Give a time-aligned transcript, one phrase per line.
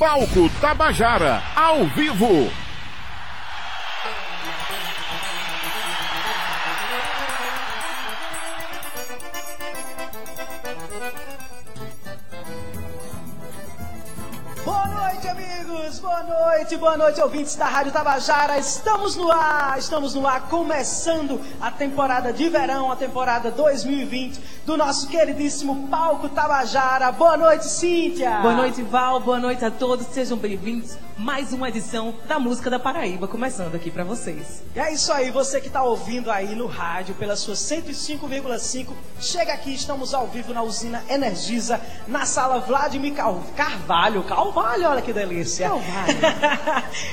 [0.00, 2.50] Palco Tabajara, ao vivo.
[16.00, 18.58] Boa noite, boa noite, ouvintes da Rádio Tabajara.
[18.58, 24.76] Estamos no ar, estamos no ar, começando a temporada de verão, a temporada 2020 do
[24.76, 27.10] nosso queridíssimo Palco Tabajara.
[27.12, 28.38] Boa noite, Cíntia.
[28.40, 29.20] Boa noite, Val.
[29.20, 30.06] Boa noite a todos.
[30.06, 30.96] Sejam bem-vindos.
[31.16, 34.62] Mais uma edição da Música da Paraíba, começando aqui para vocês.
[34.74, 38.86] E é isso aí, você que está ouvindo aí no rádio pela sua 105,5,
[39.20, 44.22] chega aqui, estamos ao vivo na usina Energisa, na sala Vladimir Carvalho.
[44.24, 45.70] Carvalho, olha que delícia.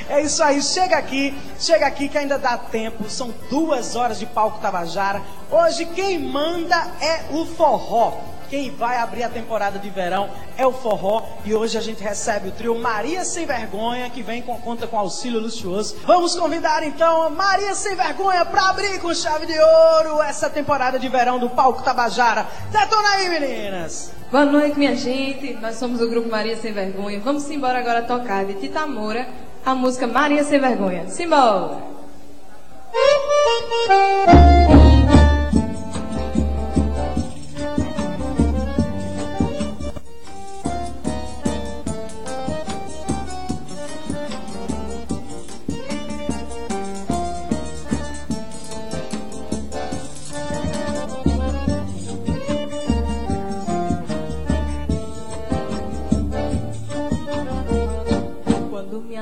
[0.09, 3.09] É isso aí, chega aqui, chega aqui que ainda dá tempo.
[3.09, 5.21] São duas horas de palco Tabajara.
[5.51, 8.36] Hoje quem manda é o forró.
[8.49, 12.49] Quem vai abrir a temporada de verão é o forró e hoje a gente recebe
[12.49, 15.97] o trio Maria Sem Vergonha que vem com conta com auxílio luxuoso.
[16.05, 21.09] Vamos convidar então Maria Sem Vergonha para abrir com chave de ouro essa temporada de
[21.09, 22.47] verão do Palco Tabajara.
[22.71, 24.11] Detona aí, meninas!
[24.31, 25.53] Boa noite, minha gente.
[25.53, 27.19] Nós somos o grupo Maria Sem Vergonha.
[27.19, 29.27] Vamos embora agora tocar de Tita Moura
[29.65, 31.07] a música Maria Sem Vergonha.
[31.09, 31.97] Simbora!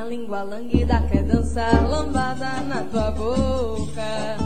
[0.07, 4.37] Língua languida quer dançar lambada na tua boca.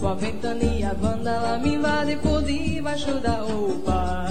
[0.00, 4.26] Com a ventania banda ela me invade por debaixo da roupa.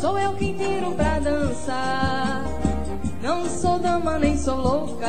[0.00, 2.44] Sou eu quem tiro pra dançar.
[3.22, 5.06] Não sou dama nem sou louca.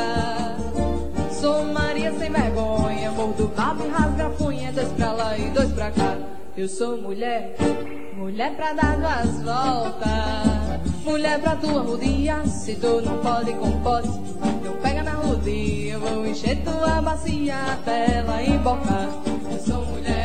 [1.40, 5.70] Sou Maria sem vergonha, mordo papo e rasga a punha, dois pra lá e dois
[5.72, 6.37] pra cá.
[6.58, 7.54] Eu sou mulher,
[8.16, 11.04] mulher pra dar duas voltas.
[11.04, 14.08] Mulher pra tua rodia, se tu não pode com pote,
[14.64, 19.08] não pega na rodia, eu vou encher tua bacia até ela embocar.
[19.52, 20.17] Eu sou mulher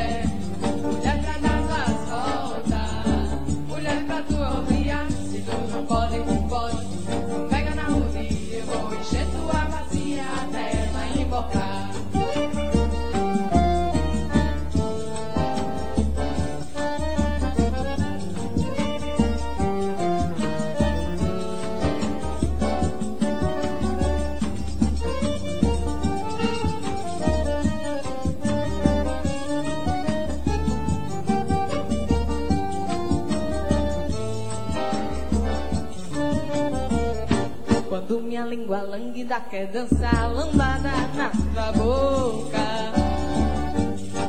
[38.34, 42.58] minha língua languida quer dançar lambada na tua boca.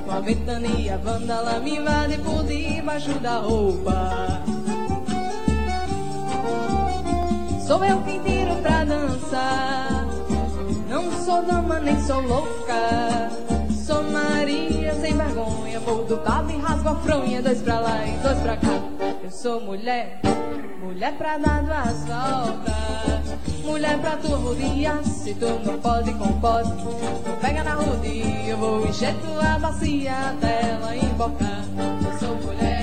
[0.04, 4.42] Com a ventania vandala me invade por debaixo da roupa.
[7.66, 10.06] Sou eu quem tiro pra dançar.
[10.86, 13.30] Não sou dama nem sou louca.
[13.86, 18.16] Sou Maria sem vergonha Vou do cabo e rasgo a fronha Dois pra lá e
[18.22, 18.93] dois pra cá
[19.24, 20.20] Eu sou mulher
[20.82, 26.68] Mulher pra dar duas voltas Mulher pra tua rodia, se tu não pode com pode,
[26.68, 31.64] não pega na rodia, eu vou encher tua bacia até ela embocar.
[32.04, 32.73] Eu sou mulher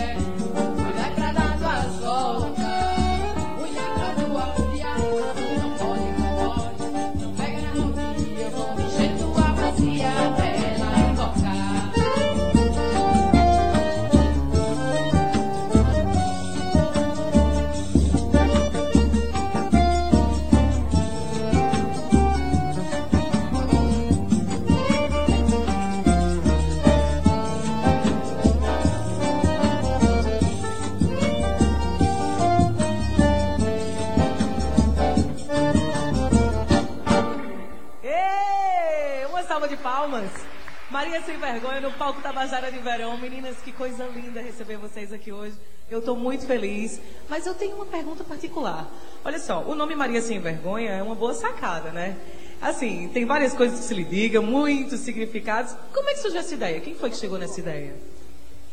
[41.26, 43.16] Sem Vergonha no palco Tabajara de Verão.
[43.16, 45.54] Meninas, que coisa linda receber vocês aqui hoje.
[45.90, 47.00] Eu estou muito feliz.
[47.30, 48.90] Mas eu tenho uma pergunta particular.
[49.24, 52.18] Olha só, o nome Maria Sem Vergonha é uma boa sacada, né?
[52.60, 55.76] Assim, tem várias coisas que se lhe diga, muitos significados.
[55.94, 56.80] Como é que surgiu essa ideia?
[56.80, 57.94] Quem foi que chegou nessa ideia?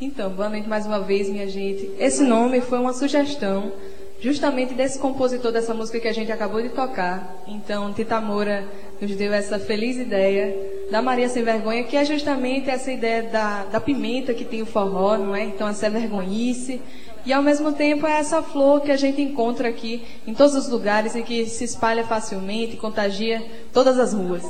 [0.00, 1.90] Então, boa noite mais uma vez, minha gente.
[1.98, 3.72] Esse nome foi uma sugestão
[4.20, 7.42] justamente desse compositor dessa música que a gente acabou de tocar.
[7.46, 8.66] Então, Tita Moura
[9.00, 13.64] nos deu essa feliz ideia da Maria Sem Vergonha, que é justamente essa ideia da,
[13.64, 15.44] da pimenta que tem o forró, não é?
[15.44, 16.80] Então, essa vergonhice.
[17.26, 20.68] E ao mesmo tempo é essa flor que a gente encontra aqui em todos os
[20.68, 24.42] lugares e que se espalha facilmente, contagia todas as ruas.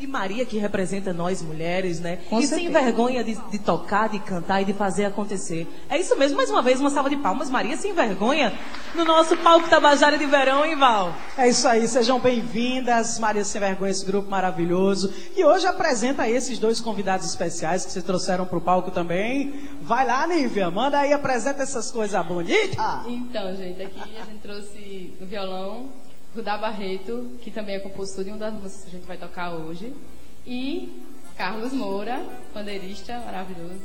[0.00, 2.20] E Maria que representa nós mulheres, né?
[2.30, 2.84] Com e sem certeza.
[2.84, 5.68] vergonha de, de tocar, de cantar e de fazer acontecer.
[5.90, 7.50] É isso mesmo, mais uma vez, uma salva de palmas.
[7.50, 8.50] Maria sem vergonha
[8.94, 11.14] no nosso palco Tabajara de Verão, hein, Val?
[11.36, 15.12] É isso aí, sejam bem-vindas, Maria Sem Vergonha, esse grupo maravilhoso.
[15.36, 19.52] E hoje apresenta esses dois convidados especiais que vocês trouxeram pro palco também.
[19.82, 22.78] Vai lá, Nívia, manda aí, apresenta essas coisas bonitas.
[23.06, 25.90] Então, gente, aqui a gente trouxe no violão
[26.34, 29.50] Rudá Barreto, que também é compositor de uma das músicas que a gente vai tocar
[29.50, 29.92] hoje,
[30.46, 31.02] e
[31.36, 32.22] Carlos Moura,
[32.52, 33.80] pandeirista maravilhoso,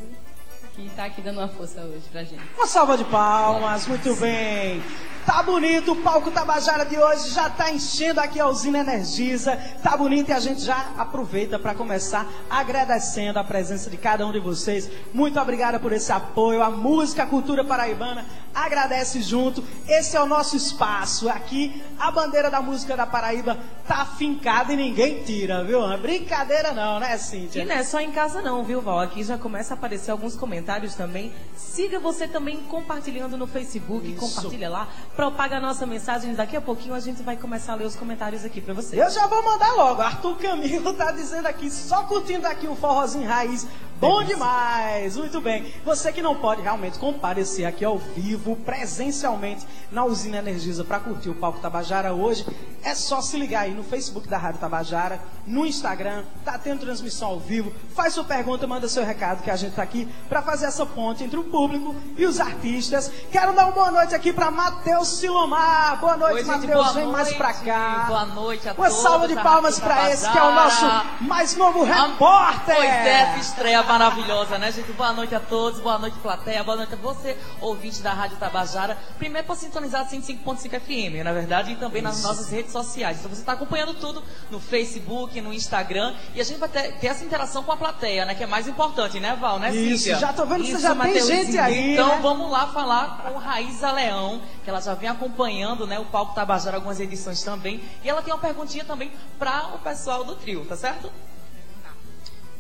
[0.75, 2.41] que está aqui dando uma força hoje pra gente.
[2.55, 4.81] Uma salva de palmas, muito bem.
[5.25, 9.57] Tá bonito, o palco Tabajara de hoje já tá enchendo aqui a usina Energisa.
[9.81, 14.31] Tá bonito e a gente já aproveita para começar agradecendo a presença de cada um
[14.31, 14.87] de vocês.
[15.11, 16.61] Muito obrigada por esse apoio.
[16.61, 18.23] A música, a cultura paraibana
[18.53, 19.63] agradece junto.
[19.87, 21.27] Esse é o nosso espaço.
[21.27, 25.83] Aqui a bandeira da música da Paraíba tá fincada e ninguém tira, viu?
[25.91, 27.61] É brincadeira não, né, Cíntia?
[27.61, 28.99] E não é só em casa não, viu, Val?
[28.99, 31.33] Aqui já começa a aparecer alguns comentários também.
[31.55, 34.19] Siga você também compartilhando no Facebook, Isso.
[34.19, 36.33] compartilha lá, propaga a nossa mensagem.
[36.35, 39.01] Daqui a pouquinho a gente vai começar a ler os comentários aqui pra você.
[39.01, 40.01] Eu já vou mandar logo.
[40.01, 43.67] Arthur Camilo tá dizendo aqui, só curtindo aqui o forrozinho raiz.
[43.99, 45.73] Bom demais, muito bem.
[45.85, 51.29] Você que não pode realmente comparecer aqui ao vivo, presencialmente, na usina Energisa para curtir
[51.29, 52.45] o Palco Tabajara hoje,
[52.83, 57.29] é só se ligar aí no Facebook da Rádio Tabajara, no Instagram, tá tendo transmissão
[57.29, 57.73] ao vivo.
[57.95, 61.23] Faz sua pergunta, manda seu recado, que a gente tá aqui para fazer essa ponte
[61.23, 63.09] entre o público e os artistas.
[63.31, 65.99] Quero dar uma boa noite aqui para Matheus Silomar.
[66.01, 66.93] Boa noite, Oi, Matheus.
[66.93, 68.05] Vem mais pra cá.
[68.07, 69.01] Boa noite a Uma todos.
[69.01, 70.85] salva de palmas para esse que é o nosso
[71.21, 72.75] mais novo repórter.
[72.75, 74.91] Pois é, estreia maravilhosa, né, gente?
[74.93, 78.97] Boa noite a todos, boa noite, plateia, boa noite a você, ouvinte da Rádio Tabajara.
[79.17, 83.19] Primeiro por sintonizar 105.5 FM, na verdade, e também nas nossas redes sociais.
[83.19, 87.07] Então você está acompanhando tudo no Facebook, no Instagram, e a gente vai ter, ter
[87.07, 88.33] essa interação com a plateia, né?
[88.33, 90.19] Que é mais importante, né, Val, né, Isso, Cíntia?
[90.19, 91.45] já tô vendo que você Isso, já tem Mateuzinho.
[91.45, 92.19] gente aí, Então né?
[92.21, 96.77] vamos lá falar com Raíza Leão, que ela já vem acompanhando, né, o Palco Tabajara,
[96.77, 97.81] algumas edições também.
[98.03, 101.11] E ela tem uma perguntinha também para o pessoal do trio, tá certo?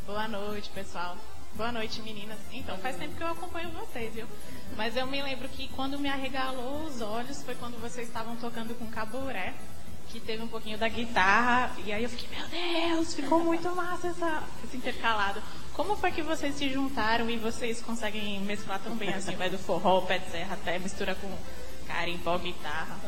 [0.05, 1.17] Boa noite, pessoal.
[1.55, 2.37] Boa noite, meninas.
[2.51, 4.27] Então, faz tempo que eu acompanho vocês, viu?
[4.77, 8.77] Mas eu me lembro que quando me arregalou os olhos foi quando vocês estavam tocando
[8.77, 9.55] com caburé,
[10.09, 14.09] que teve um pouquinho da guitarra, e aí eu fiquei, meu Deus, ficou muito massa
[14.09, 15.41] essa, esse intercalado.
[15.73, 19.57] Como foi que vocês se juntaram e vocês conseguem mesclar tão bem assim, vai do
[19.57, 21.35] forró, pé de serra, até mistura com
[21.87, 22.99] carimbó, guitarra?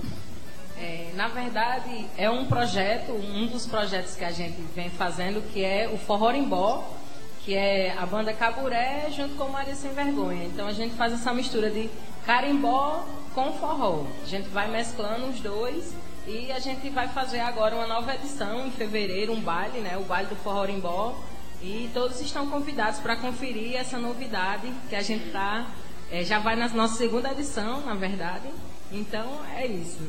[0.79, 5.63] É, na verdade, é um projeto, um dos projetos que a gente vem fazendo, que
[5.63, 6.87] é o Forrorimbó,
[7.43, 10.43] que é a banda Caburé junto com Maria Sem Vergonha.
[10.43, 11.89] Então a gente faz essa mistura de
[12.25, 14.05] carimbó com forró.
[14.21, 15.93] A gente vai mesclando os dois
[16.27, 19.97] e a gente vai fazer agora uma nova edição em fevereiro, um baile, né?
[19.97, 21.17] O baile do Forrorimbó.
[21.61, 25.67] E todos estão convidados para conferir essa novidade que a gente tá,
[26.11, 28.47] é, já vai na nossa segunda edição, na verdade.
[28.91, 30.01] Então é isso.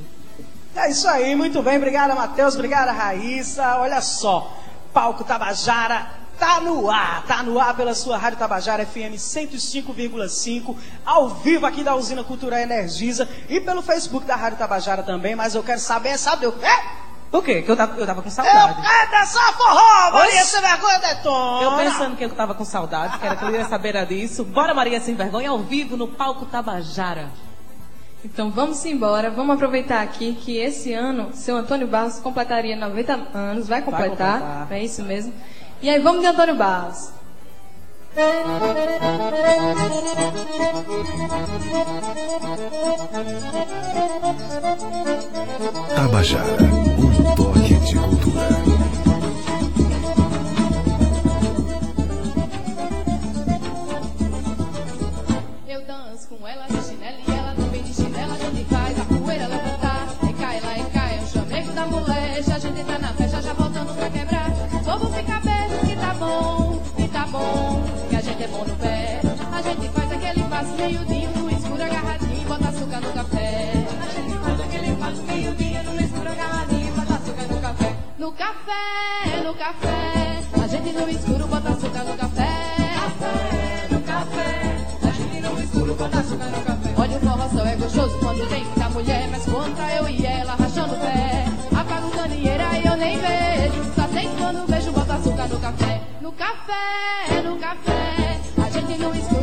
[0.79, 1.77] É isso aí, muito bem.
[1.77, 2.55] Obrigada, Matheus.
[2.55, 3.77] Obrigada, Raíssa.
[3.79, 4.53] Olha só,
[4.93, 6.07] Palco Tabajara
[6.39, 7.25] tá no ar.
[7.27, 12.61] Tá no ar pela sua Rádio Tabajara FM 105,5, ao vivo aqui da Usina Cultural
[12.61, 15.35] Energisa e pelo Facebook da Rádio Tabajara também.
[15.35, 16.67] Mas eu quero saber, sabe o quê?
[17.31, 17.61] Por quê?
[17.61, 18.81] Que eu tava, eu tava com Eu saudade.
[18.81, 20.45] quero dançar forró, Maria.
[20.45, 21.63] Sem Vergonha detona.
[21.63, 24.45] Eu pensando que eu tava com saudade, que era que eu ia saber disso.
[24.45, 27.29] Bora, Maria Sem Vergonha, ao vivo no palco Tabajara.
[28.25, 33.69] Então vamos embora, vamos aproveitar aqui que esse ano seu Antônio Barros completaria 90 anos,
[33.69, 34.73] vai completar, completar.
[34.73, 35.33] é isso mesmo.
[35.81, 37.13] E aí vamos de Antônio Barros.
[45.95, 48.49] Tabajara, um toque de cultura.
[55.69, 56.98] Eu danço com ela de chinelo ela
[62.79, 64.51] gente tá na festa já voltando pra quebrar.
[64.73, 68.65] O povo fica beijo que tá bom, que tá bom, que a gente é bom
[68.65, 69.21] no pé.
[69.53, 73.85] A gente faz aquele passo miudinho no escuro agarradinho, bota açúcar no café.
[74.01, 77.97] A gente faz aquele passo miudinho no escuro agarradinho, bota açúcar no café.
[78.19, 82.95] No café, no café, a gente no escuro bota açúcar no café.
[82.95, 86.95] Café, no café, a gente no escuro bota açúcar no café.
[86.97, 90.95] Olha o forró é gostoso quando tem muita mulher, mas contra eu e ela rachando
[90.95, 91.38] o pé.
[96.21, 97.43] No café.
[97.45, 99.38] No café, a gente no escuro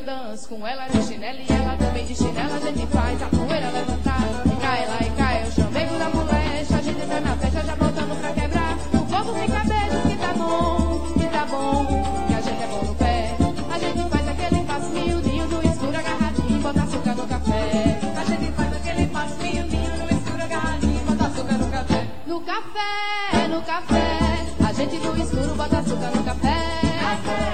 [0.00, 2.54] danço com ela de chinelo e ela também de chinelo.
[2.54, 5.42] A gente faz a poeira levantar e cai lá e cai.
[5.44, 8.76] Eu chamego da moleste, a gente tá na festa já botando pra quebrar.
[8.92, 11.86] O povo fica beijo que tá bom, que tá bom,
[12.26, 13.36] que a gente é bom no pé.
[13.70, 18.00] A gente faz aquele passinho ninho no escuro agarradinho, bota açúcar no café.
[18.16, 22.06] A gente faz aquele passinho ninho no escuro agarradinho, bota açúcar no café.
[22.26, 26.80] No café, no café, a gente no escuro bota açúcar no café.
[27.00, 27.53] café,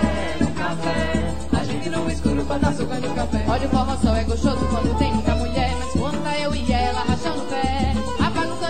[2.57, 3.45] açúcar no café.
[3.49, 7.01] Olha o forró só é gostoso quando tem muita mulher, mas quando eu e ela
[7.01, 7.91] rachando o pé,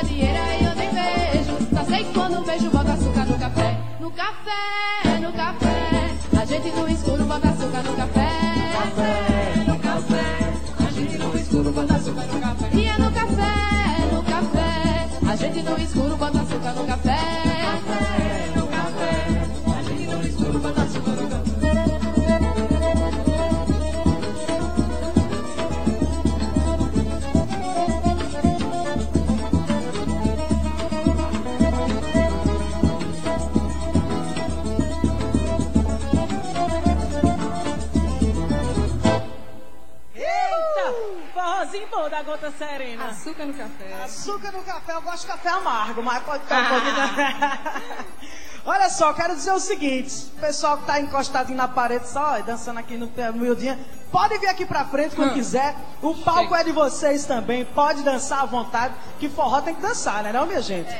[0.00, 1.76] candeeira e eu nem vejo.
[1.76, 3.76] Só sei que quando vejo bota açúcar no café.
[4.00, 6.10] No café, no café,
[6.40, 8.30] a gente no escuro bota açúcar no café.
[9.66, 12.68] no café, a gente no escuro bota açúcar no café.
[12.72, 17.50] E no café, no café, a gente no escuro bota açúcar no café.
[42.20, 43.06] Da gota serena.
[43.06, 44.02] Açúcar no café.
[44.04, 48.06] Açúcar no café, eu gosto de café amargo, mas pode ficar um pouquinho.
[48.66, 52.40] Olha só, quero dizer o seguinte: o pessoal que tá encostadinho na parede, só ó,
[52.42, 53.78] dançando aqui no pé miudinha,
[54.12, 55.74] pode vir aqui pra frente quando quiser.
[56.02, 60.22] O palco é de vocês também, pode dançar à vontade, que forró tem que dançar,
[60.22, 60.94] né, não, minha gente?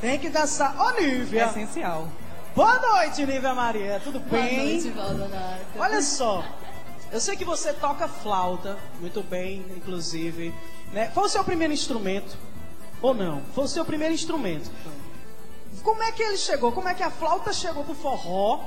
[0.00, 0.74] Tem que dançar.
[0.78, 1.46] Ô, Nívia!
[1.46, 2.08] Essencial.
[2.54, 4.80] Boa noite, Nívia Maria, tudo bem?
[4.80, 5.66] noite, Valdonato.
[5.78, 6.44] Olha só,
[7.12, 10.54] eu sei que você toca flauta, muito bem, inclusive.
[10.92, 11.10] Né?
[11.10, 12.36] Foi o seu primeiro instrumento?
[13.00, 13.42] Ou não?
[13.54, 14.70] Foi o seu primeiro instrumento.
[15.82, 16.72] Como é que ele chegou?
[16.72, 18.60] Como é que a flauta chegou pro forró?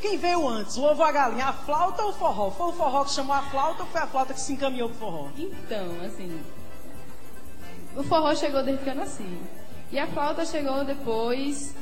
[0.00, 1.46] Quem veio antes, o ovo a galinha?
[1.46, 2.50] A flauta ou o forró?
[2.50, 4.98] Foi o forró que chamou a flauta ou foi a flauta que se encaminhou pro
[4.98, 5.28] forró?
[5.36, 6.42] Então, assim,
[7.96, 9.38] o forró chegou desde que eu nasci.
[9.92, 11.74] E a flauta chegou depois.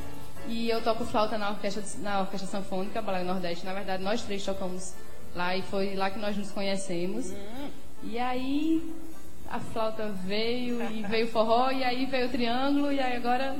[0.46, 3.64] E eu toco flauta na orquestra, na orquestra Sanfônica, Balai Nordeste.
[3.64, 4.94] Na verdade, nós três tocamos
[5.34, 7.32] lá e foi lá que nós nos conhecemos.
[8.02, 8.82] E aí
[9.50, 13.56] a flauta veio e veio o forró, e aí veio o triângulo, e aí agora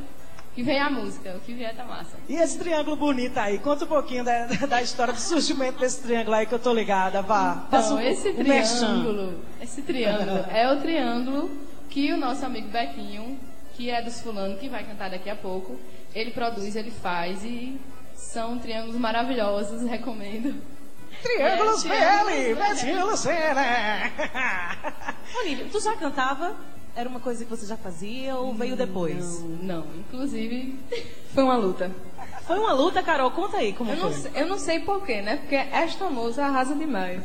[0.55, 1.35] que vem a música.
[1.37, 2.17] O que vier tá massa.
[2.29, 3.59] E esse triângulo bonito aí?
[3.59, 7.23] Conta um pouquinho da, da história do surgimento desse triângulo aí que eu tô ligada,
[7.23, 7.65] vá.
[7.69, 11.50] Então, um- esse um triângulo, esse triângulo é o triângulo
[11.89, 13.39] que o nosso amigo Bequinho,
[13.75, 15.77] que é dos fulano, que vai cantar daqui a pouco,
[16.15, 17.81] ele produz, ele faz e
[18.15, 20.55] são triângulos maravilhosos, recomendo.
[21.23, 24.11] Triângulos BL, Betinho Lucena.
[25.41, 26.57] Olívia, tu já cantava?
[26.97, 29.41] Era uma coisa que você já fazia ou veio depois?
[29.43, 29.49] Não,
[29.81, 30.79] não, inclusive
[31.33, 31.91] foi uma luta.
[32.47, 33.31] Foi uma luta, Carol?
[33.31, 34.21] Conta aí como Eu não, foi.
[34.23, 35.37] sei- eu não sei porquê, né?
[35.37, 37.23] Porque esta moça arrasa demais.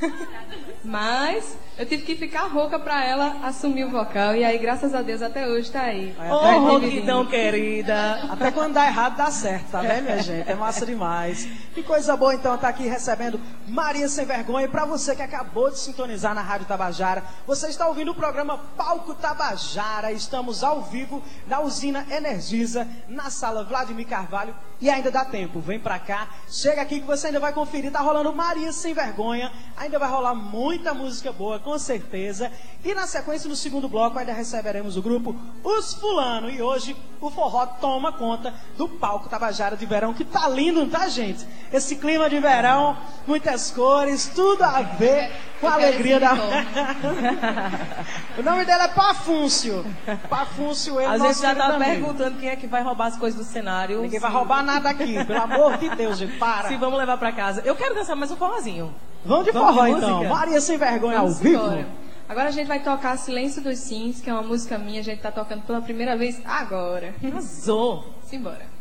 [0.84, 4.34] Mas eu tive que ficar rouca pra ela assumir o vocal.
[4.34, 6.12] E aí, graças a Deus, até hoje tá aí.
[6.18, 8.18] Ô, até Roquidão querida.
[8.28, 10.50] Até quando dá errado, dá certo, tá vendo, minha gente?
[10.50, 11.48] É massa demais.
[11.74, 14.66] Que coisa boa, então, estar aqui recebendo Maria Sem Vergonha.
[14.66, 18.58] E pra você que acabou de sintonizar na Rádio Tabajara, você está ouvindo o programa
[18.76, 20.10] Palco Tabajara.
[20.10, 24.52] Estamos ao vivo na usina Energisa, na sala Vladimir Carvalho.
[24.80, 27.90] E ainda dá tempo, vem pra cá, chega aqui que você ainda vai conferir.
[27.90, 29.52] Tá rolando Maria Sem Vergonha.
[29.76, 32.50] Ainda vai rolar muita música boa, com certeza.
[32.82, 36.48] E na sequência, no segundo bloco, ainda receberemos o grupo Os Fulano.
[36.48, 41.06] E hoje o forró toma conta do palco Tabajara de verão, que tá lindo, tá,
[41.08, 41.46] gente?
[41.70, 42.96] Esse clima de verão,
[43.26, 46.32] muitas cores, tudo a ver com a alegria da.
[48.38, 49.84] o nome dele é Pafúncio.
[50.28, 51.84] Pafúncio, ele A nosso gente já tá amigo.
[51.84, 53.96] perguntando quem é que vai roubar as coisas do cenário.
[54.02, 56.68] Ninguém Se- vai roubar nada aqui, pelo amor de Deus, gente, para.
[56.68, 57.62] Se vamos levar pra casa.
[57.64, 58.94] Eu quero dançar mais um forrozinho.
[59.24, 60.24] Vamos de Vamos forró de então.
[60.24, 61.64] Maria Sem Vergonha ao Vamos vivo.
[61.64, 61.86] embora.
[62.28, 65.20] Agora a gente vai tocar Silêncio dos Sims, que é uma música minha, a gente
[65.20, 67.14] tá tocando pela primeira vez agora.
[67.24, 68.04] Arrasou.
[68.22, 68.77] Simbora.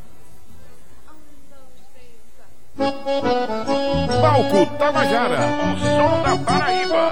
[2.78, 7.12] Palco Tabajara, o som da Paraíba.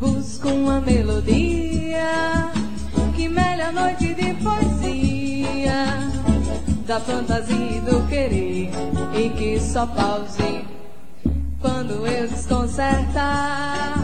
[0.00, 2.50] Busco uma melodia
[3.14, 4.69] que melha a noite de poesia
[6.90, 8.68] da fantasia e do querer
[9.14, 10.64] e que só pause
[11.60, 13.94] quando eu desconcertar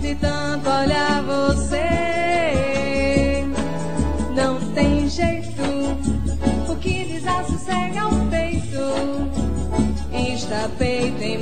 [0.00, 1.82] de tanto olhar você.
[4.32, 5.60] Não tem jeito,
[6.68, 9.34] o que desassossega o peito
[10.12, 11.33] está feito em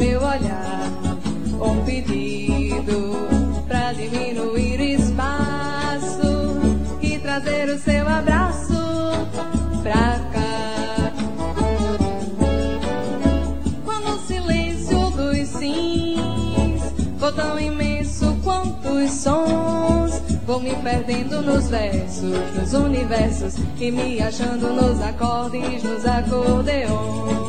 [20.72, 27.41] me perdendo nos versos, nos universos e me achando nos acordes, nos acordeões.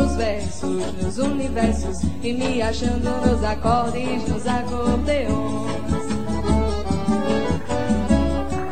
[0.00, 5.30] Nos versos, nos universos e me achando nos acordes, nos acordeões.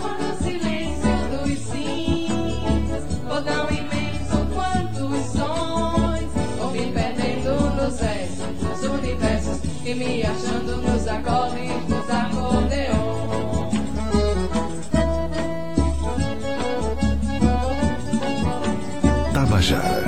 [0.00, 8.62] O silêncio dos sims for tão imenso quanto os sons, vou me perdendo nos versos,
[8.62, 12.98] nos universos e me achando nos acordes, nos acordeões.
[19.34, 20.07] Tabajara,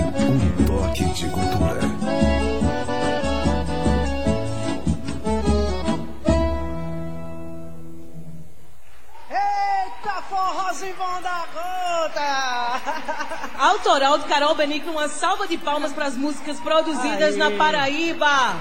[13.61, 17.37] Autoral de Carol Benigno, uma salva de palmas para as músicas produzidas Aê.
[17.37, 18.57] na Paraíba.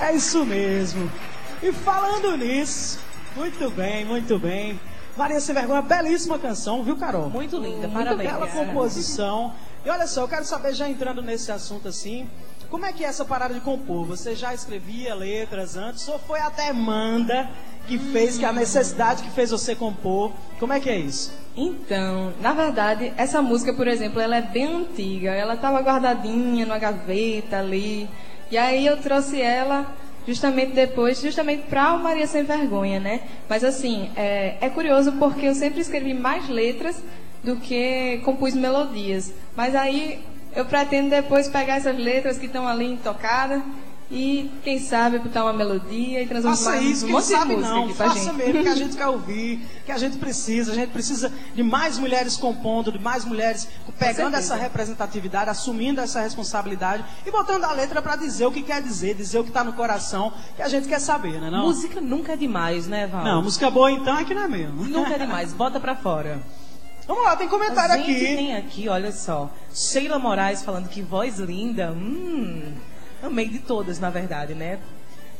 [0.00, 1.12] É isso mesmo.
[1.62, 2.98] E falando nisso,
[3.36, 4.80] muito bem, muito bem.
[5.18, 7.28] Maria Sem Vergonha, belíssima canção, viu, Carol?
[7.28, 8.30] Muito linda, Muito parabéns.
[8.30, 9.52] bela composição.
[9.84, 12.26] E olha só, eu quero saber, já entrando nesse assunto assim,
[12.70, 14.06] como é que é essa parada de compor?
[14.06, 17.50] Você já escrevia letras antes ou foi a demanda
[17.86, 20.32] que fez, que a necessidade que fez você compor?
[20.58, 21.32] Como é que é isso?
[21.60, 25.32] Então, na verdade, essa música, por exemplo, ela é bem antiga.
[25.32, 28.08] Ela estava guardadinha numa gaveta ali.
[28.48, 29.92] E aí eu trouxe ela
[30.24, 33.22] justamente depois, justamente para o Maria Sem Vergonha, né?
[33.48, 37.02] Mas assim, é, é curioso porque eu sempre escrevi mais letras
[37.42, 39.34] do que compus melodias.
[39.56, 40.22] Mas aí
[40.54, 43.60] eu pretendo depois pegar essas letras que estão ali intocadas
[44.10, 47.92] e, quem sabe, botar uma melodia e transformar Faça isso, um monte sabe de não.
[47.92, 48.36] pra Faça gente.
[48.36, 50.72] mesmo, que a gente quer ouvir, que a gente precisa.
[50.72, 53.68] A gente precisa de mais mulheres compondo, de mais mulheres
[53.98, 58.80] pegando essa representatividade, assumindo essa responsabilidade e botando a letra para dizer o que quer
[58.80, 61.50] dizer, dizer o que está no coração, que a gente quer saber, né?
[61.50, 63.24] Não, Música nunca é demais, né, Val?
[63.24, 64.84] não música boa então é que não é mesmo.
[64.84, 65.52] Nunca é demais.
[65.52, 66.40] Bota pra fora.
[67.06, 68.20] Vamos lá, tem comentário A gente aqui.
[68.36, 69.50] tem aqui, olha só.
[69.74, 71.90] Sheila Moraes falando que voz linda.
[71.92, 72.72] Hum,
[73.22, 74.78] amei de todas, na verdade, né?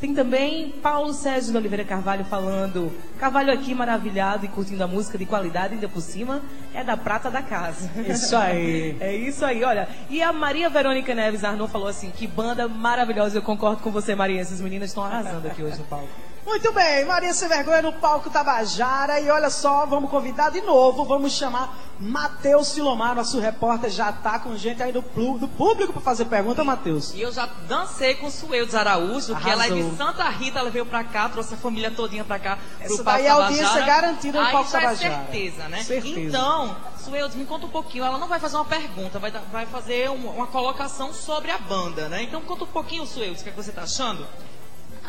[0.01, 2.93] Tem também Paulo Sérgio de Oliveira Carvalho falando.
[3.19, 6.41] Carvalho aqui maravilhado e curtindo a música de qualidade, ainda por cima,
[6.73, 7.91] é da prata da casa.
[8.09, 8.97] Isso aí.
[9.01, 9.89] É isso aí, olha.
[10.09, 13.39] E a Maria Verônica Neves Arnaud falou assim: que banda maravilhosa.
[13.39, 14.41] Eu concordo com você, Maria.
[14.41, 16.09] Essas meninas estão arrasando aqui hoje no palco.
[16.49, 19.21] Muito bem, Maria Sem Vergonha no palco Tabajara.
[19.21, 24.39] E olha só, vamos convidar de novo, vamos chamar Matheus Silomar, nosso repórter, já tá
[24.39, 27.13] com gente aí do, do público para fazer pergunta, Matheus.
[27.13, 29.95] E eu já dancei com Sueldes Araújo, que ela é de.
[29.97, 32.57] Santa Rita, ela veio pra cá, trouxe a família todinha pra cá.
[32.81, 35.15] Essa daí é audiência garantida no Aí Palco já é Tabajara.
[35.31, 35.83] certeza, né?
[35.83, 36.19] Certeza.
[36.21, 38.05] Então, Sueldes, me conta um pouquinho.
[38.05, 42.09] Ela não vai fazer uma pergunta, vai, vai fazer um- uma colocação sobre a banda,
[42.09, 42.23] né?
[42.23, 44.27] Então, conta um pouquinho, Sueldes, o que, é que você tá achando?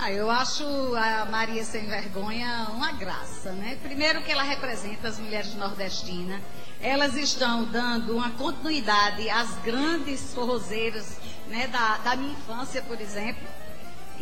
[0.01, 0.63] Ah, eu acho
[0.95, 3.77] a Maria Sem Vergonha uma graça, né?
[3.83, 6.41] Primeiro que ela representa as mulheres nordestinas.
[6.79, 13.45] Elas estão dando uma continuidade às grandes forrozeiras né, da, da minha infância, por exemplo.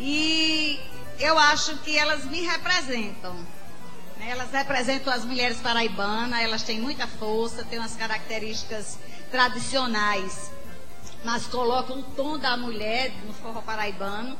[0.00, 0.80] E
[1.20, 3.34] eu acho que elas me representam.
[4.16, 4.30] né?
[4.30, 8.98] Elas representam as mulheres paraibanas, elas têm muita força, têm umas características
[9.30, 10.50] tradicionais
[11.24, 14.36] mas colocam o tom da mulher no forró paraibano.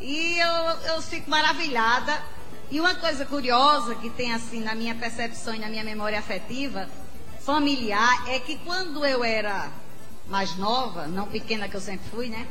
[0.00, 2.22] E eu, eu fico maravilhada.
[2.70, 6.88] E uma coisa curiosa que tem assim na minha percepção e na minha memória afetiva,
[7.44, 9.68] familiar, é que quando eu era
[10.26, 12.46] mais nova, não pequena que eu sempre fui, né?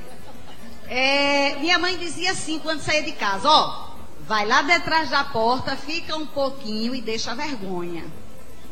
[0.88, 3.92] É, minha mãe dizia assim quando saía de casa, ó,
[4.28, 8.06] vai lá detrás da porta, fica um pouquinho e deixa a vergonha.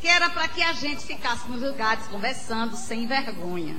[0.02, 3.76] Que era para que a gente ficasse nos lugares conversando sem vergonha.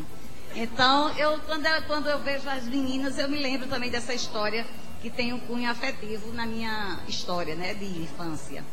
[0.54, 4.66] Então, eu, quando, eu, quando eu vejo as meninas, eu me lembro também dessa história
[5.00, 8.64] que tem um cunho afetivo na minha história, né, de infância.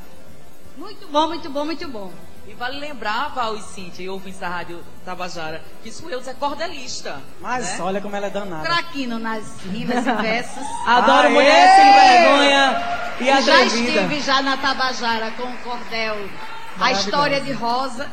[0.76, 2.12] Muito bom, muito bom, muito bom.
[2.48, 7.22] E vale lembrar, Val e Cíntia, e ouvintes da Rádio Tabajara, que Suelza é cordelista.
[7.42, 7.84] Mas né?
[7.84, 8.63] olha como ela é danada.
[8.63, 10.63] Traquino nas rimas e versos.
[10.88, 11.34] Adoro Aê!
[11.34, 14.02] mulher sem vergonha e já atrevida.
[14.02, 16.16] estive já na Tabajara com o cordel
[16.80, 16.92] A.
[16.92, 18.10] História de Rosa.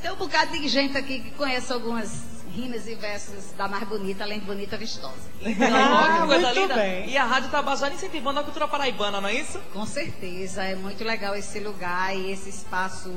[0.00, 4.24] Tem um bocado de gente aqui que conhece algumas rimas e versos da mais bonita,
[4.24, 5.14] além de bonita vistosa.
[5.44, 6.74] Ah, Que coisa muito linda.
[6.74, 7.08] bem.
[7.10, 9.58] E a Rádio Tabajara incentivando a cultura paraibana, não é isso?
[9.72, 13.14] Com certeza, é muito legal esse lugar e esse espaço,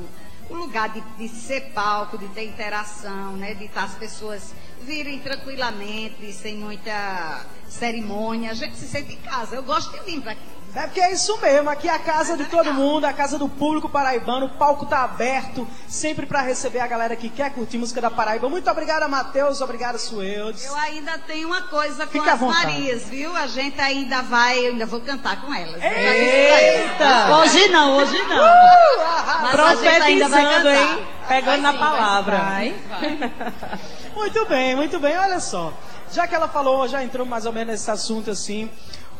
[0.50, 3.54] o lugar de, de ser palco, de ter interação, né?
[3.54, 8.50] De estar as pessoas virem tranquilamente, sem muita cerimônia.
[8.50, 9.56] A gente se sente em casa.
[9.56, 10.59] Eu gosto de vir pra aqui.
[10.72, 13.48] É porque é isso mesmo, aqui é a casa de todo mundo, a casa do
[13.48, 18.00] público paraibano, o palco tá aberto, sempre para receber a galera que quer curtir música
[18.00, 18.48] da Paraíba.
[18.48, 20.64] Muito obrigada, Matheus, obrigada, Sueldes.
[20.64, 22.40] Eu ainda tenho uma coisa com Fica as.
[22.40, 23.34] Marias, viu?
[23.34, 25.82] A gente ainda vai, eu ainda vou cantar com elas.
[25.82, 27.36] Eita!
[27.38, 28.36] Hoje não, hoje não.
[28.36, 30.98] Uh, Mas a gente ainda vai Profetizando, cantar.
[30.98, 31.06] hein?
[31.26, 32.40] Pegando na palavra.
[34.14, 35.72] Muito bem, muito bem, olha só.
[36.12, 38.70] Já que ela falou, já entrou mais ou menos nesse assunto assim,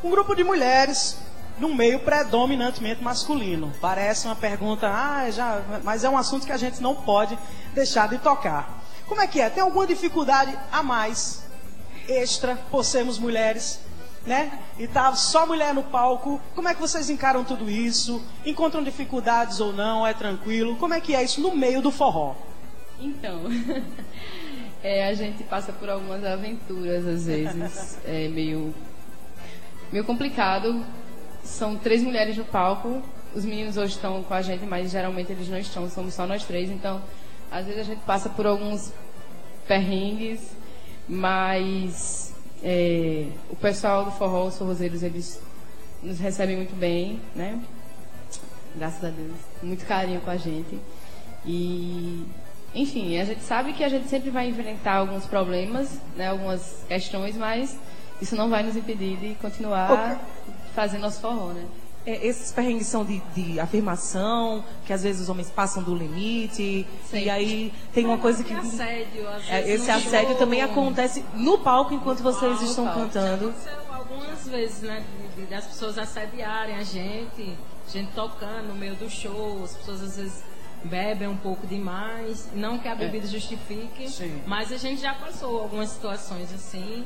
[0.02, 1.16] um grupo de mulheres
[1.60, 3.72] num meio predominantemente masculino.
[3.80, 7.38] Parece uma pergunta, ah, já, mas é um assunto que a gente não pode
[7.74, 8.82] deixar de tocar.
[9.06, 9.50] Como é que é?
[9.50, 11.44] Tem alguma dificuldade a mais,
[12.08, 13.80] extra, por sermos mulheres?
[14.26, 14.58] Né?
[14.78, 16.40] E tá só mulher no palco.
[16.54, 18.22] Como é que vocês encaram tudo isso?
[18.44, 20.06] Encontram dificuldades ou não?
[20.06, 20.76] É tranquilo?
[20.76, 22.34] Como é que é isso no meio do forró?
[23.00, 23.44] Então,
[24.82, 28.74] é, a gente passa por algumas aventuras às vezes, é meio,
[29.90, 30.84] meio complicado.
[31.44, 33.02] São três mulheres no palco,
[33.34, 36.44] os meninos hoje estão com a gente, mas geralmente eles não estão, somos só nós
[36.44, 37.00] três, então
[37.50, 38.92] às vezes a gente passa por alguns
[39.66, 40.40] perrengues,
[41.08, 45.40] mas é, o pessoal do forró, os forrozeiros, eles
[46.02, 47.60] nos recebem muito bem, né?
[48.76, 50.78] Graças a Deus, muito carinho com a gente.
[51.44, 52.24] E
[52.74, 57.36] enfim, a gente sabe que a gente sempre vai enfrentar alguns problemas, né, algumas questões,
[57.36, 57.76] mas
[58.22, 60.20] isso não vai nos impedir de continuar
[60.74, 61.64] fazendo nosso forró, né?
[62.06, 66.86] É, esses perrengues são de, de afirmação, que às vezes os homens passam do limite.
[67.10, 67.18] Sim.
[67.24, 68.54] E aí tem uma coisa que.
[68.54, 70.38] assédio, às É, vezes, esse no assédio show.
[70.38, 73.00] também acontece no palco enquanto vocês no estão palco.
[73.00, 73.48] cantando.
[73.50, 75.04] Aconteceu algumas vezes, né?
[75.36, 77.54] de- de- das pessoas assediarem a gente,
[77.86, 80.42] a gente tocando no meio do show, as pessoas às vezes
[80.82, 82.48] bebem um pouco demais.
[82.54, 84.40] Não que a bebida justifique, Sim.
[84.46, 87.04] mas a gente já passou algumas situações assim.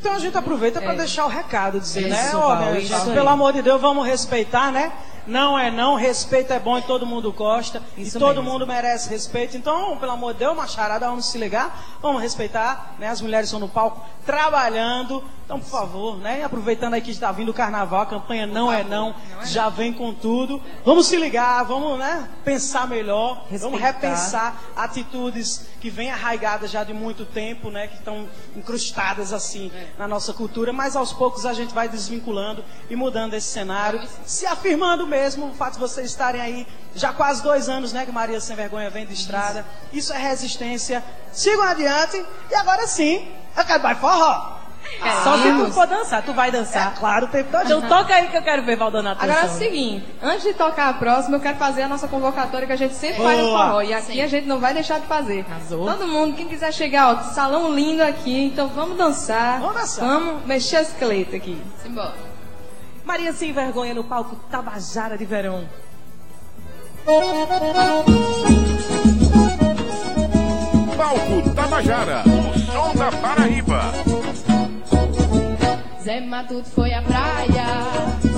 [0.00, 0.96] Então a gente aproveita para É.
[0.96, 2.30] deixar o recado, dizer, Isso, né?
[2.34, 4.92] Ó, isso gente, pelo amor de Deus, vamos respeitar, né?
[5.28, 7.82] Não é não, respeito é bom e todo mundo gosta.
[7.98, 8.50] Isso e todo mesmo.
[8.50, 9.58] mundo merece respeito.
[9.58, 13.08] Então, pelo amor de Deus, macharada, vamos se ligar, vamos respeitar, né?
[13.08, 15.22] As mulheres estão no palco trabalhando.
[15.44, 16.40] Então, por favor, né?
[16.40, 19.14] E Aproveitando aí que está vindo o carnaval, a campanha não é não,
[19.44, 20.60] já vem com tudo.
[20.84, 22.28] Vamos se ligar, vamos, né?
[22.44, 23.86] Pensar melhor, vamos Respeitar.
[23.86, 27.86] repensar atitudes que vêm arraigadas já de muito tempo, né?
[27.86, 32.96] Que estão incrustadas assim na nossa cultura, mas aos poucos a gente vai desvinculando e
[32.96, 37.68] mudando esse cenário, se afirmando mesmo o fato de vocês estarem aí já quase dois
[37.68, 38.04] anos, né?
[38.04, 39.64] Que Maria Sem Vergonha vem de estrada.
[39.92, 41.02] Isso é resistência.
[41.32, 44.58] Sigam adiante e agora sim, eu quero vai forró.
[45.22, 46.92] Só se tu for dançar, tu vai dançar.
[46.94, 47.64] É claro, o tempo todo.
[47.64, 50.88] Então toca aí que eu quero ver Valdonato Agora é o seguinte, antes de tocar
[50.88, 53.66] a próxima, eu quero fazer a nossa convocatória que a gente sempre faz no Boa.
[53.66, 53.82] forró.
[53.82, 55.44] E aqui a gente não vai deixar de fazer.
[55.48, 55.86] Arrasou.
[55.86, 59.60] Todo mundo, quem quiser chegar, ó, salão lindo aqui, então vamos dançar.
[59.60, 60.06] Vamos dançar.
[60.06, 61.60] Vamos mexer a esqueleta aqui.
[61.82, 62.37] Simbora.
[63.08, 65.66] Maria Sem Vergonha no palco Tabajara de Verão.
[70.94, 73.80] Palco Tabajara, o som da Paraíba.
[76.04, 77.64] Zé Matuto foi à praia,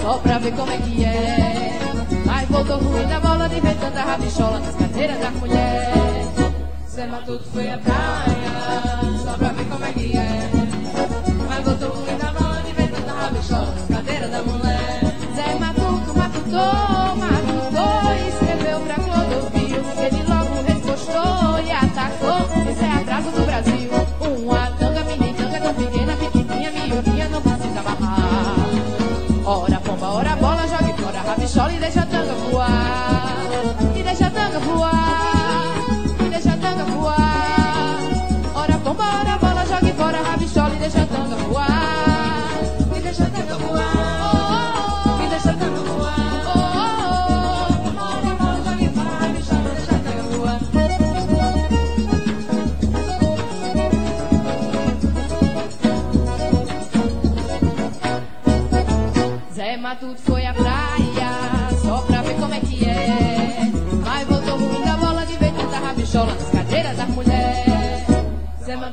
[0.00, 1.80] só pra ver como é que é.
[2.24, 6.28] Mas voltou ruim na bola de ver tanta rabichola nas cadeiras das mulheres.
[6.88, 10.50] Zé Matuto foi à praia, só pra ver como é que é.
[11.48, 13.89] Mas voltou ruim na bola de ver tanta rabichola
[14.31, 15.01] da mulher.
[15.35, 17.00] Zé Matuto matutou,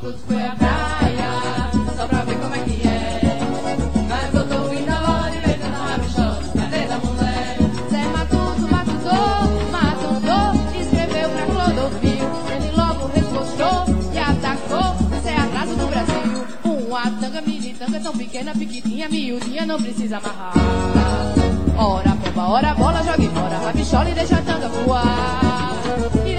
[0.08, 1.30] Matuto foi à praia,
[1.98, 3.40] só pra ver como é que é.
[4.08, 7.68] Mas voltou ruim da bola de ver tanta rabichola nas cadeiras das mulheres.
[7.92, 9.38] Zé Matuto, matutou,
[9.70, 12.30] matutou, escreveu pra Clodovil.
[12.56, 14.96] Ele logo respostou e atacou.
[15.18, 16.48] Isso é atraso do Brasil.
[16.64, 20.54] Uma tanga, mini tanga, tão pequena, pequitinha, miudinha, não precisa amarrar.
[21.78, 25.42] Ora bomba, ora bola, jogue fora, rabichola e deixa a tanga voar.
[26.26, 26.34] E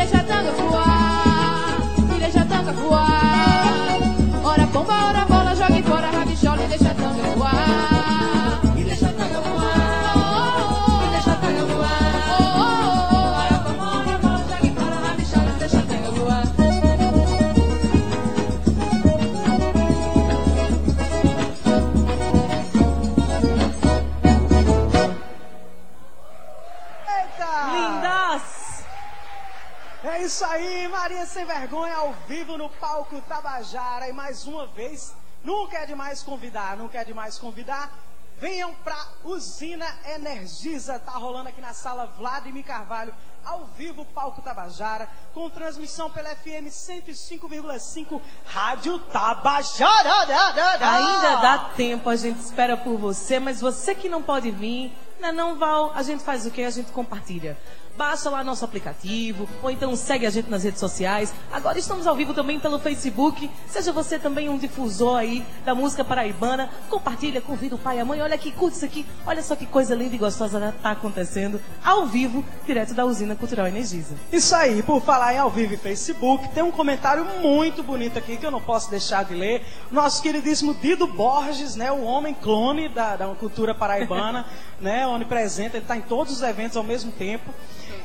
[31.38, 34.08] Sem Vergonha ao vivo no palco Tabajara.
[34.08, 37.96] E mais uma vez, nunca é demais convidar, nunca é demais convidar.
[38.38, 45.08] Venham pra Usina Energisa, tá rolando aqui na sala Vladimir Carvalho, ao vivo, palco Tabajara,
[45.32, 50.26] com transmissão pela FM 105,5 Rádio Tabajara.
[50.26, 50.92] Da, da, da.
[50.92, 55.30] Ainda dá tempo, a gente espera por você, mas você que não pode vir, né,
[55.30, 56.64] não Val, a gente faz o quê?
[56.64, 57.56] A gente compartilha.
[57.98, 61.34] Baixa lá nosso aplicativo, ou então segue a gente nas redes sociais.
[61.50, 63.50] Agora estamos ao vivo também pelo Facebook.
[63.66, 66.70] Seja você também um difusor aí da música paraibana.
[66.88, 68.22] Compartilha, convida o pai e a mãe.
[68.22, 69.04] Olha aqui, curte isso aqui.
[69.26, 73.66] Olha só que coisa linda e gostosa está acontecendo ao vivo, direto da usina Cultural
[73.66, 74.14] Energisa.
[74.32, 78.36] Isso aí, por falar em ao vivo e Facebook, tem um comentário muito bonito aqui
[78.36, 79.66] que eu não posso deixar de ler.
[79.90, 84.46] Nosso queridíssimo Dido Borges, né, o homem clone da, da cultura paraibana,
[84.80, 87.52] né, onipresente, ele está em todos os eventos ao mesmo tempo.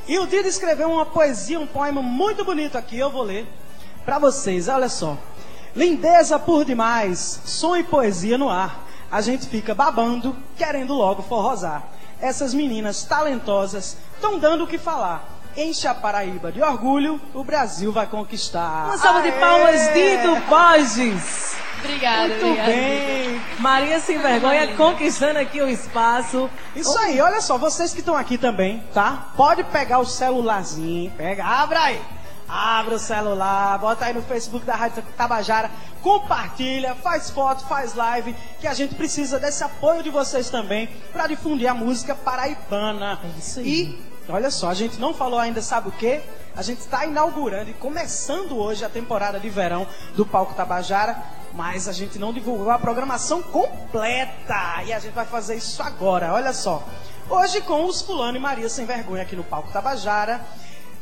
[0.06, 3.46] E o Dido escreveu uma poesia, um poema muito bonito aqui, eu vou ler
[4.04, 5.16] para vocês, olha só.
[5.74, 8.84] Lindeza por demais, som e poesia no ar.
[9.10, 11.82] A gente fica babando, querendo logo forrosar.
[12.20, 15.33] Essas meninas talentosas estão dando o que falar.
[15.56, 18.86] Enche a Paraíba de orgulho, o Brasil vai conquistar.
[18.86, 19.40] Uma salva de Aê!
[19.40, 21.54] palmas, Dido Borges.
[21.78, 22.72] Obrigada, Muito obrigada.
[22.72, 23.42] bem.
[23.58, 26.50] Maria Sem Vergonha conquistando aqui o espaço.
[26.74, 29.28] Isso aí, olha só, vocês que estão aqui também, tá?
[29.36, 32.00] Pode pegar o celularzinho, pega, abra aí.
[32.48, 35.70] Abra o celular, bota aí no Facebook da Rádio Tabajara,
[36.02, 41.26] compartilha, faz foto, faz live, que a gente precisa desse apoio de vocês também para
[41.26, 43.18] difundir a música paraibana.
[43.24, 43.66] É isso aí.
[43.66, 46.20] E olha só, a gente não falou ainda, sabe o quê?
[46.56, 51.16] A gente está inaugurando e começando hoje a temporada de verão do Palco Tabajara,
[51.52, 54.82] mas a gente não divulgou a programação completa.
[54.86, 56.82] E a gente vai fazer isso agora, olha só.
[57.28, 60.40] Hoje com os Fulano e Maria Sem Vergonha aqui no Palco Tabajara.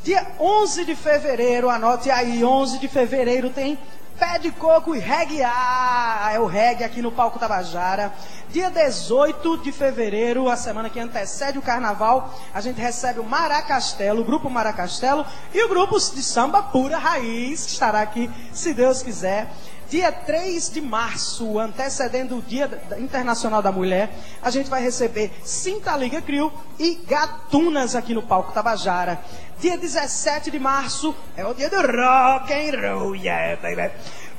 [0.03, 3.77] Dia 11 de fevereiro, anote aí, 11 de fevereiro tem
[4.17, 5.43] Pé de Coco e Reggae.
[5.43, 8.13] Ah, é o reggae aqui no Palco Tabajara.
[8.49, 14.21] Dia 18 de fevereiro, a semana que antecede o carnaval, a gente recebe o Maracastelo,
[14.21, 19.01] o grupo Maracastelo e o grupo de samba Pura Raiz, que estará aqui, se Deus
[19.01, 19.49] quiser.
[19.89, 24.09] Dia 3 de março, antecedendo o Dia Internacional da Mulher,
[24.41, 29.19] a gente vai receber Cinta Liga Crio e Gatunas aqui no Palco Tabajara.
[29.59, 33.93] Dia 17 de março é o dia do rock and roll, yeah, baby.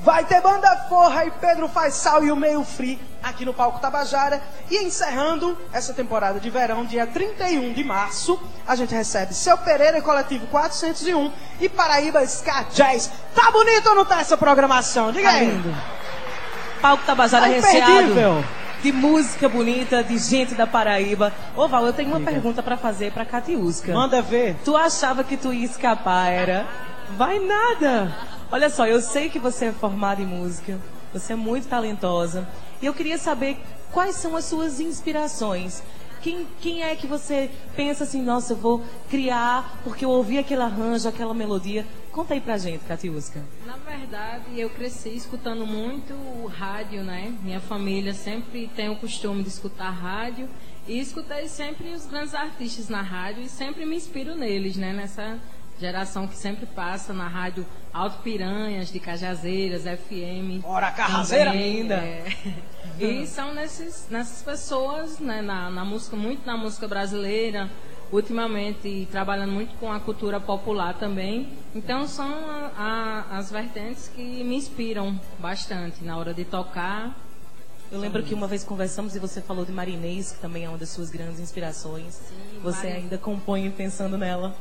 [0.04, 3.80] Vai ter banda Forra e Pedro Faz Sal e o Meio Free aqui no Palco
[3.80, 4.38] Tabajara.
[4.70, 8.38] E encerrando essa temporada de verão, dia 31 de março,
[8.68, 13.10] a gente recebe Seu Pereira e Coletivo 401 e Paraíba Ska Jazz.
[13.34, 15.10] Tá bonito ou não tá essa programação?
[15.10, 15.46] Diga Tá aí.
[15.50, 15.74] lindo.
[16.82, 18.44] Palco Tabajara Tá recheado
[18.82, 21.32] de música bonita, de gente da Paraíba.
[21.56, 23.94] Ô Val, eu tenho uma pergunta pra fazer pra Catiusca.
[23.94, 24.54] Manda ver.
[24.62, 26.66] Tu achava que tu ia escapar, era?
[27.16, 28.33] Vai nada!
[28.54, 30.78] Olha só, eu sei que você é formada em música,
[31.12, 32.46] você é muito talentosa,
[32.80, 33.58] e eu queria saber
[33.90, 35.82] quais são as suas inspirações.
[36.22, 40.62] Quem, quem é que você pensa assim, nossa, eu vou criar porque eu ouvi aquele
[40.62, 41.84] arranjo, aquela melodia?
[42.12, 43.42] Conta aí pra gente, Catiusca.
[43.66, 47.36] Na verdade, eu cresci escutando muito o rádio, né?
[47.42, 50.48] Minha família sempre tem o costume de escutar rádio
[50.86, 54.92] e escutei sempre os grandes artistas na rádio e sempre me inspiro neles, né?
[54.92, 55.40] Nessa
[55.88, 60.64] geração que sempre passa na rádio Alto Piranhas, de Cajazeiras, FM.
[60.64, 61.50] Ora, Carrazeira!
[61.50, 61.94] também, Linda.
[61.96, 62.24] é.
[62.98, 67.68] E são nesses, nessas pessoas, né, na, na música, muito na música brasileira,
[68.12, 71.48] ultimamente trabalhando muito com a cultura popular também.
[71.74, 72.70] Então são a-
[73.32, 77.18] a- as vertentes que me inspiram bastante na hora de tocar.
[77.90, 80.78] Eu lembro que uma vez conversamos e você falou de Marinês, que também é uma
[80.78, 82.20] das suas grandes inspirações.
[82.62, 84.54] você Mari- ainda compõe pensando nela.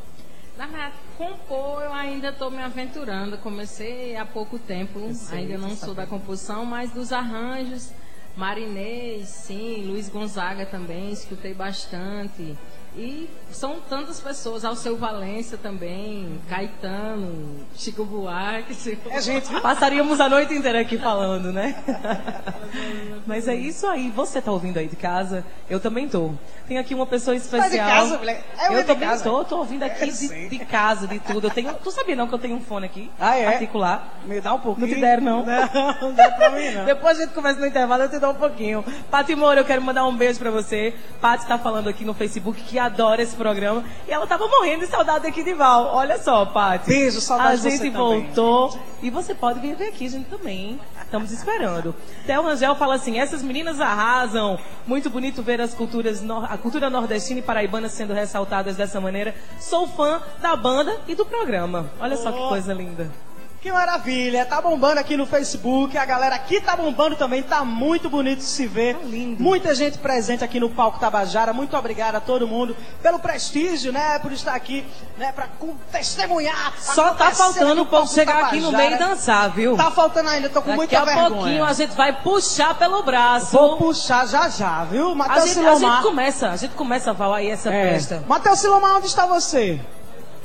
[0.57, 3.37] Na verdade, compor eu ainda estou me aventurando.
[3.39, 7.91] Comecei há pouco tempo, sei, ainda não sou da composição, mas dos arranjos,
[8.35, 12.57] Marinês, sim, Luiz Gonzaga também, escutei bastante.
[12.95, 18.99] E são tantas pessoas, Alceu Valença também, Caetano, Chico Buarque.
[19.09, 19.49] É gente?
[19.61, 21.75] Passaríamos a noite inteira aqui falando, né?
[23.25, 24.11] Mas é isso aí.
[24.11, 25.43] Você tá ouvindo aí de casa?
[25.69, 26.31] Eu também tô.
[26.67, 27.63] Tem aqui uma pessoa especial.
[27.63, 28.43] Tá de casa, mulher?
[28.59, 29.23] É, eu eu também casa.
[29.23, 31.47] tô, tô ouvindo aqui É, de, de casa, de tudo.
[31.47, 33.09] Eu tenho, tu sabia não que eu tenho um fone aqui?
[33.19, 33.51] Ah, é?
[33.51, 34.19] Particular.
[34.25, 34.87] Me dá um pouquinho.
[34.87, 35.45] Não te deram, não?
[35.45, 36.85] Não, não dá pra mim, não.
[36.85, 38.83] Depois a gente conversa no intervalo, eu te dou um pouquinho.
[39.09, 40.93] Pati Moura, eu quero mandar um beijo pra você.
[41.19, 43.83] Pati tá falando aqui no Facebook que adora esse programa.
[44.07, 45.87] E ela tava morrendo de saudade aqui de Val.
[45.93, 46.87] Olha só, Pati.
[46.87, 48.25] Beijo, saudade A de você gente também.
[48.25, 48.79] voltou.
[49.01, 50.79] E você pode vir ver aqui, gente também.
[51.03, 51.93] Estamos esperando.
[52.25, 54.57] Theo Rangel fala assim: essas meninas arrasam.
[54.87, 59.35] Muito bonito ver as culturas, a cultura nordestina e paraibana sendo ressaltadas dessa maneira.
[59.59, 61.89] Sou fã da banda e do programa.
[61.99, 62.49] Olha só que Oh.
[62.49, 63.11] coisa linda.
[63.63, 68.09] Que maravilha, tá bombando aqui no Facebook, a galera aqui tá bombando também, tá muito
[68.09, 68.97] bonito de se ver.
[68.97, 69.41] Tá lindo.
[69.41, 74.19] Muita gente presente aqui no Palco Tabajara, muito obrigado a todo mundo pelo prestígio, né,
[74.19, 74.85] por estar aqui,
[75.17, 76.73] né, pra com- testemunhar.
[76.77, 78.89] Só tá faltando o povo chegar aqui no Tabajara.
[78.97, 79.77] meio e dançar, viu?
[79.77, 81.29] Tá faltando ainda, tô com Daqui muita a vergonha.
[81.29, 83.53] pouquinho a gente vai puxar pelo braço.
[83.57, 85.11] Vou puxar já já, viu?
[85.11, 85.91] A Matheus gente, a Silomar.
[86.01, 87.93] gente começa, a gente começa, Val, aí essa É.
[87.93, 88.25] festa.
[88.27, 89.79] Matheus Silomar, onde está você?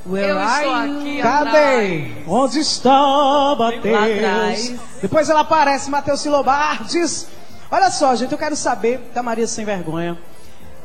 [0.07, 0.99] Where Eu are estou you?
[1.01, 1.49] aqui Cadê?
[1.49, 2.13] atrás.
[2.27, 4.75] Onde está, atrás.
[5.03, 7.27] Depois ela aparece, Matheus Silobardes.
[7.71, 10.17] Olha só, gente, eu quero saber da Maria Sem Vergonha.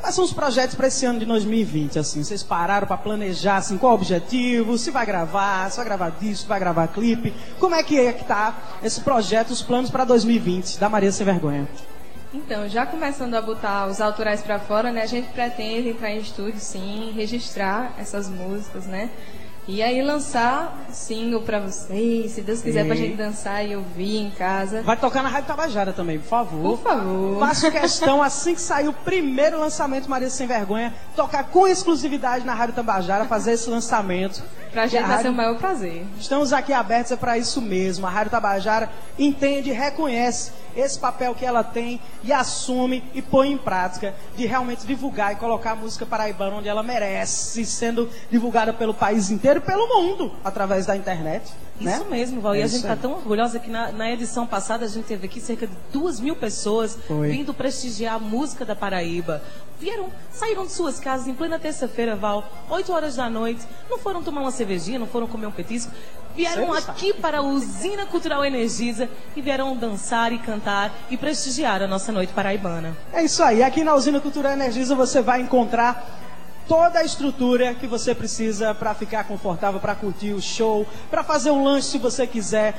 [0.00, 1.98] Quais são os projetos para esse ano de 2020?
[1.98, 4.76] Assim, vocês pararam para planejar assim, qual o objetivo?
[4.76, 7.32] Se vai gravar, se vai gravar disco, vai gravar clipe?
[7.58, 11.24] Como é que é que tá esse projeto, os planos para 2020 da Maria Sem
[11.24, 11.66] Vergonha?
[12.34, 15.02] Então, já começando a botar os autorais pra fora, né?
[15.02, 19.08] A gente pretende entrar em estúdio, sim, registrar essas músicas, né?
[19.66, 24.18] E aí lançar single pra vocês, se Deus quiser, pra E- gente dançar e ouvir
[24.18, 24.82] em casa.
[24.82, 26.76] Vai tocar na Rádio Tabajara também, por favor.
[26.76, 27.38] Por favor.
[27.38, 32.52] Faço questão, assim que sair o primeiro lançamento Maria Sem Vergonha, tocar com exclusividade na
[32.52, 34.42] Rádio Tabajara, fazer esse lançamento.
[34.74, 36.04] Pra gente vai ser o maior prazer.
[36.18, 38.08] Estamos aqui abertos é para isso mesmo.
[38.08, 43.56] A Rádio Tabajara entende, reconhece esse papel que ela tem e assume e põe em
[43.56, 48.92] prática de realmente divulgar e colocar a música paraibana onde ela merece, sendo divulgada pelo
[48.92, 51.52] país inteiro e pelo mundo através da internet.
[51.80, 51.96] Né?
[51.96, 52.54] Isso mesmo, Val.
[52.54, 55.26] É e a gente está tão orgulhosa que na, na edição passada a gente teve
[55.26, 57.30] aqui cerca de duas mil pessoas Foi.
[57.30, 59.42] vindo prestigiar a música da Paraíba.
[59.78, 63.62] Vieram, saíram de suas casas em plena terça-feira, Val, 8 horas da noite.
[63.90, 65.92] Não foram tomar uma cervejinha, não foram comer um petisco.
[66.36, 71.86] Vieram aqui para a Usina Cultural Energisa e vieram dançar e cantar e prestigiar a
[71.86, 72.96] nossa noite paraibana.
[73.12, 73.62] É isso aí.
[73.62, 76.23] Aqui na Usina Cultura Energisa você vai encontrar
[76.68, 81.50] toda a estrutura que você precisa para ficar confortável, para curtir o show, para fazer
[81.50, 82.74] um lanche se você quiser.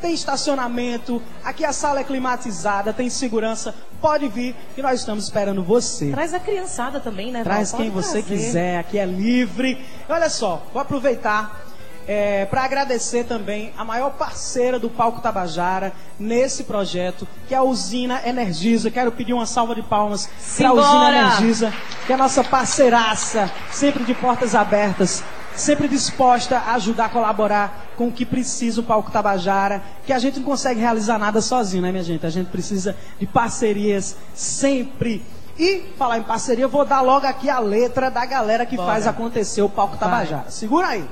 [0.00, 3.74] Tem estacionamento, aqui a sala é climatizada, tem segurança.
[4.00, 6.10] Pode vir que nós estamos esperando você.
[6.10, 7.54] Traz a criançada também, né, Val?
[7.54, 8.28] Traz Pode quem você trazer.
[8.28, 9.84] quiser, aqui é livre.
[10.08, 11.67] Olha só, vou aproveitar
[12.50, 18.22] para agradecer também a maior parceira do Palco Tabajara nesse projeto, que é a Usina
[18.24, 18.90] Energisa.
[18.90, 21.18] Quero pedir uma salva de palmas para a Usina!
[21.18, 21.72] Energisa,
[22.06, 25.22] que é a nossa parceiraça, sempre de portas abertas.
[25.54, 30.18] Sempre disposta a ajudar a colaborar com o que precisa o Palco Tabajara, que a
[30.18, 32.24] gente não consegue realizar nada sozinho, né, minha gente?
[32.24, 35.20] A gente precisa de parcerias sempre.
[35.58, 38.92] E, falar em parceria, eu vou dar logo aqui a letra da galera que Bora.
[38.92, 40.48] faz acontecer o Palco Tabajara.
[40.48, 41.04] Segura aí.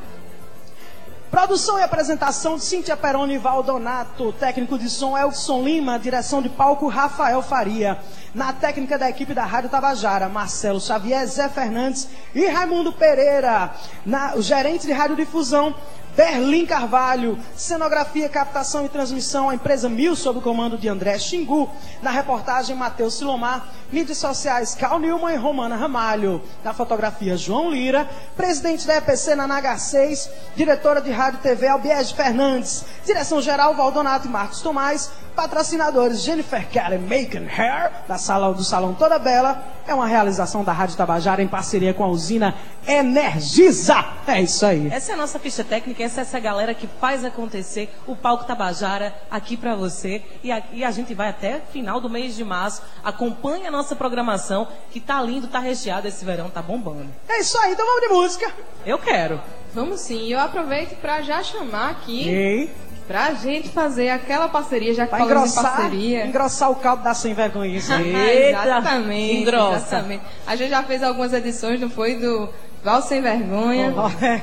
[1.36, 4.32] Produção e apresentação de Cíntia Peroni Valdonato.
[4.32, 5.98] Técnico de som Elson Lima.
[5.98, 7.98] Direção de palco Rafael Faria.
[8.36, 13.74] Na técnica da equipe da Rádio Tabajara, Marcelo Xavier, Zé Fernandes e Raimundo Pereira.
[14.04, 15.74] Na, o gerente de radiodifusão,
[16.14, 17.38] Berlim Carvalho.
[17.56, 21.70] Cenografia, captação e transmissão, a empresa Mil, sob o comando de André Xingu.
[22.02, 23.68] Na reportagem, Matheus Silomar.
[23.90, 26.42] Mídias sociais, Cal Nilman e Romana Ramalho.
[26.62, 28.06] Na fotografia, João Lira.
[28.36, 30.28] Presidente da EPC na NH6.
[30.54, 32.84] Diretora de Rádio TV, Albiege Fernandes.
[33.06, 35.10] Direção-geral, Valdonato e Marcos Tomás.
[35.36, 39.62] Patrocinadores, Jennifer Kelly Make Hair, da sala do Salão Toda Bela.
[39.86, 42.54] É uma realização da Rádio Tabajara em parceria com a usina
[42.88, 44.04] Energisa.
[44.26, 44.88] É isso aí.
[44.90, 48.44] Essa é a nossa ficha técnica, essa é essa galera que faz acontecer o Palco
[48.44, 50.22] Tabajara aqui pra você.
[50.42, 52.82] E a, e a gente vai até final do mês de março.
[53.04, 57.08] Acompanhe a nossa programação, que tá lindo, tá recheado esse verão, tá bombando.
[57.28, 58.52] É isso aí, então vamos de música.
[58.86, 59.40] Eu quero.
[59.74, 60.22] Vamos sim.
[60.22, 62.85] E eu aproveito pra já chamar aqui Ei.
[63.06, 66.26] Pra gente fazer aquela parceria, já que Pra falamos em engrossar, parceria.
[66.26, 67.76] engrossar o caldo da sem vergonha.
[67.76, 69.76] exatamente, Engrossa.
[69.76, 70.24] exatamente.
[70.46, 72.16] A gente já fez algumas edições, não foi?
[72.16, 72.48] Do
[72.82, 73.94] Val Sem Vergonha.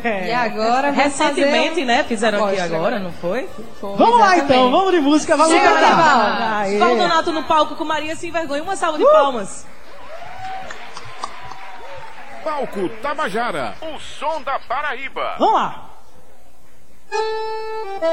[0.06, 0.30] é.
[0.30, 1.86] E agora Recentemente, fazer...
[1.86, 2.04] né?
[2.06, 3.50] Fizeram aqui agora, não foi?
[3.82, 4.46] Foi, Vamos lá exatamente.
[4.46, 6.66] então, vamos de música, vamos Chega, cantar.
[6.80, 8.64] Valdonato no palco com Maria Sem Vergonha.
[8.64, 9.12] Uma salva de Uh!
[9.12, 9.66] palmas.
[12.44, 15.36] Palco Tabajara, o som da Paraíba.
[15.38, 15.90] Vamos lá.
[18.04, 18.10] Eu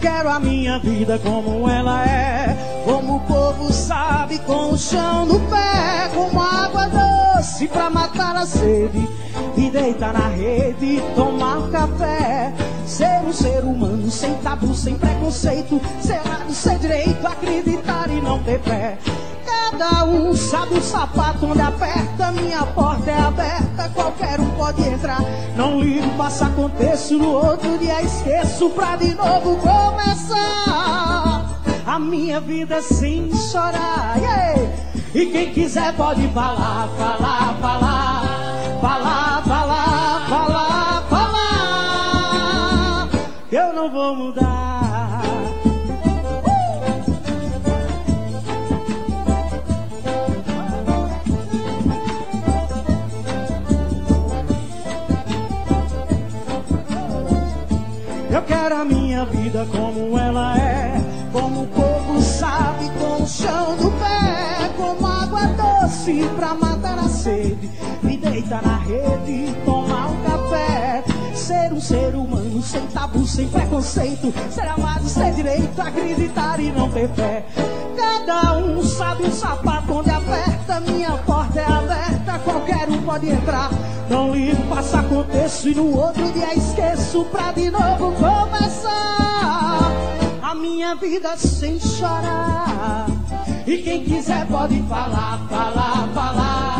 [0.00, 5.38] quero a minha vida como ela é, como o povo sabe, com o chão no
[5.48, 9.08] pé, como água doce pra matar a sede,
[9.56, 12.52] e deitar na rede, tomar café.
[12.86, 18.42] Ser um ser humano sem tabu, sem preconceito, ser lado, ser direito, acreditar e não
[18.42, 18.98] ter fé.
[19.44, 25.20] Cada um sabe o sapato onde aperta, minha porta é aberta, qualquer um pode entrar.
[25.56, 31.60] Não ligo, passa, aconteço, no outro dia esqueço pra de novo começar.
[31.86, 34.16] A minha vida sem chorar.
[34.18, 34.60] yeah!
[35.14, 38.03] E quem quiser pode falar, falar, falar,
[43.84, 45.22] Eu vou mudar.
[58.30, 60.94] Eu quero a minha vida como ela é,
[61.30, 67.08] como o povo sabe, com o chão do pé, como água doce pra matar a
[67.10, 67.70] sede,
[68.02, 69.83] me deitar na rede, café,
[71.44, 76.90] ser um ser humano sem tabu, sem preconceito, ser amado, ser direito, acreditar e não
[76.90, 77.44] ter fé.
[77.94, 83.68] Cada um sabe o sapato onde aperta, minha porta é aberta, qualquer um pode entrar.
[84.08, 89.92] Não ligo, passa, aconteço e no outro dia esqueço pra de novo começar
[90.42, 93.06] a minha vida sem chorar.
[93.66, 96.73] E quem quiser pode falar, falar, falar,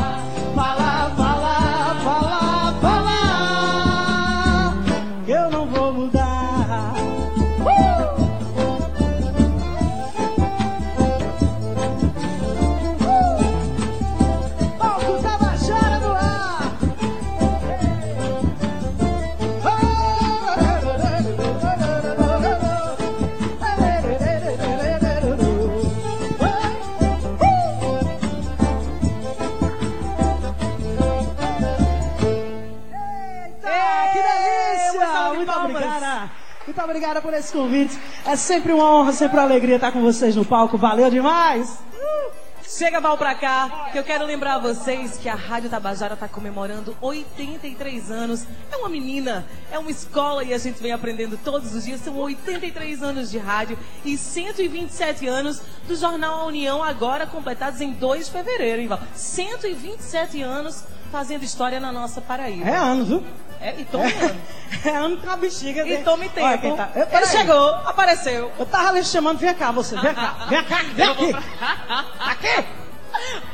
[37.15, 37.99] obrigada por esse convite.
[38.27, 40.77] É sempre uma honra, sempre uma alegria estar com vocês no palco.
[40.77, 41.79] Valeu demais!
[42.67, 46.27] Chega, Val, pra cá, que eu quero lembrar a vocês que a Rádio Tabajara está
[46.27, 48.47] comemorando 83 anos.
[48.73, 52.01] É uma menina, é uma escola e a gente vem aprendendo todos os dias.
[52.01, 57.93] São 83 anos de rádio e 127 anos do Jornal A União, agora completados em
[57.93, 59.01] 2 de fevereiro, hein, Val?
[59.15, 62.69] 127 anos fazendo história na nossa Paraíba.
[62.69, 63.25] É ano, viu?
[63.65, 64.41] É, e tome ano.
[64.85, 65.87] É ano com a bexiga.
[65.89, 66.47] E tome tempo.
[66.47, 67.27] Olha tá- Eu- Ele peraí.
[67.29, 68.53] chegou, apareceu.
[68.59, 71.37] Eu tava ali chamando, vem cá você, vem cá, vem cá, vem aqui.
[72.21, 72.65] Aqui!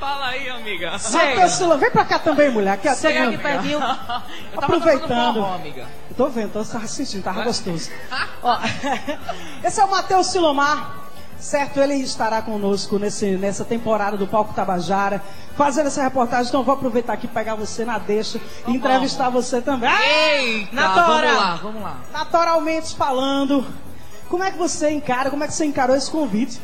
[0.00, 0.92] Fala aí, amiga.
[0.92, 2.72] Matheus Silva, vem pra cá também, mulher.
[2.72, 3.78] Aqui, Chega aqui pertinho.
[4.52, 5.34] Eu tava Aproveitando.
[5.34, 5.86] forró, amiga.
[6.10, 7.90] Eu tô vendo, tô tava assistindo, tava gostoso.
[8.42, 8.58] Ó,
[9.62, 10.99] esse é o Matheus Silomar.
[11.40, 15.22] Certo, ele estará conosco nesse, nessa temporada do Palco Tabajara,
[15.56, 16.48] fazendo essa reportagem.
[16.48, 18.38] Então, eu vou aproveitar aqui, pegar você na deixa
[18.68, 19.88] e entrevistar você também.
[19.88, 20.02] Ah!
[20.02, 21.26] Eita, Natora!
[21.28, 21.96] vamos lá, vamos lá.
[22.12, 23.66] Naturalmente falando,
[24.28, 26.60] como é que você encara, como é que você encarou esse convite?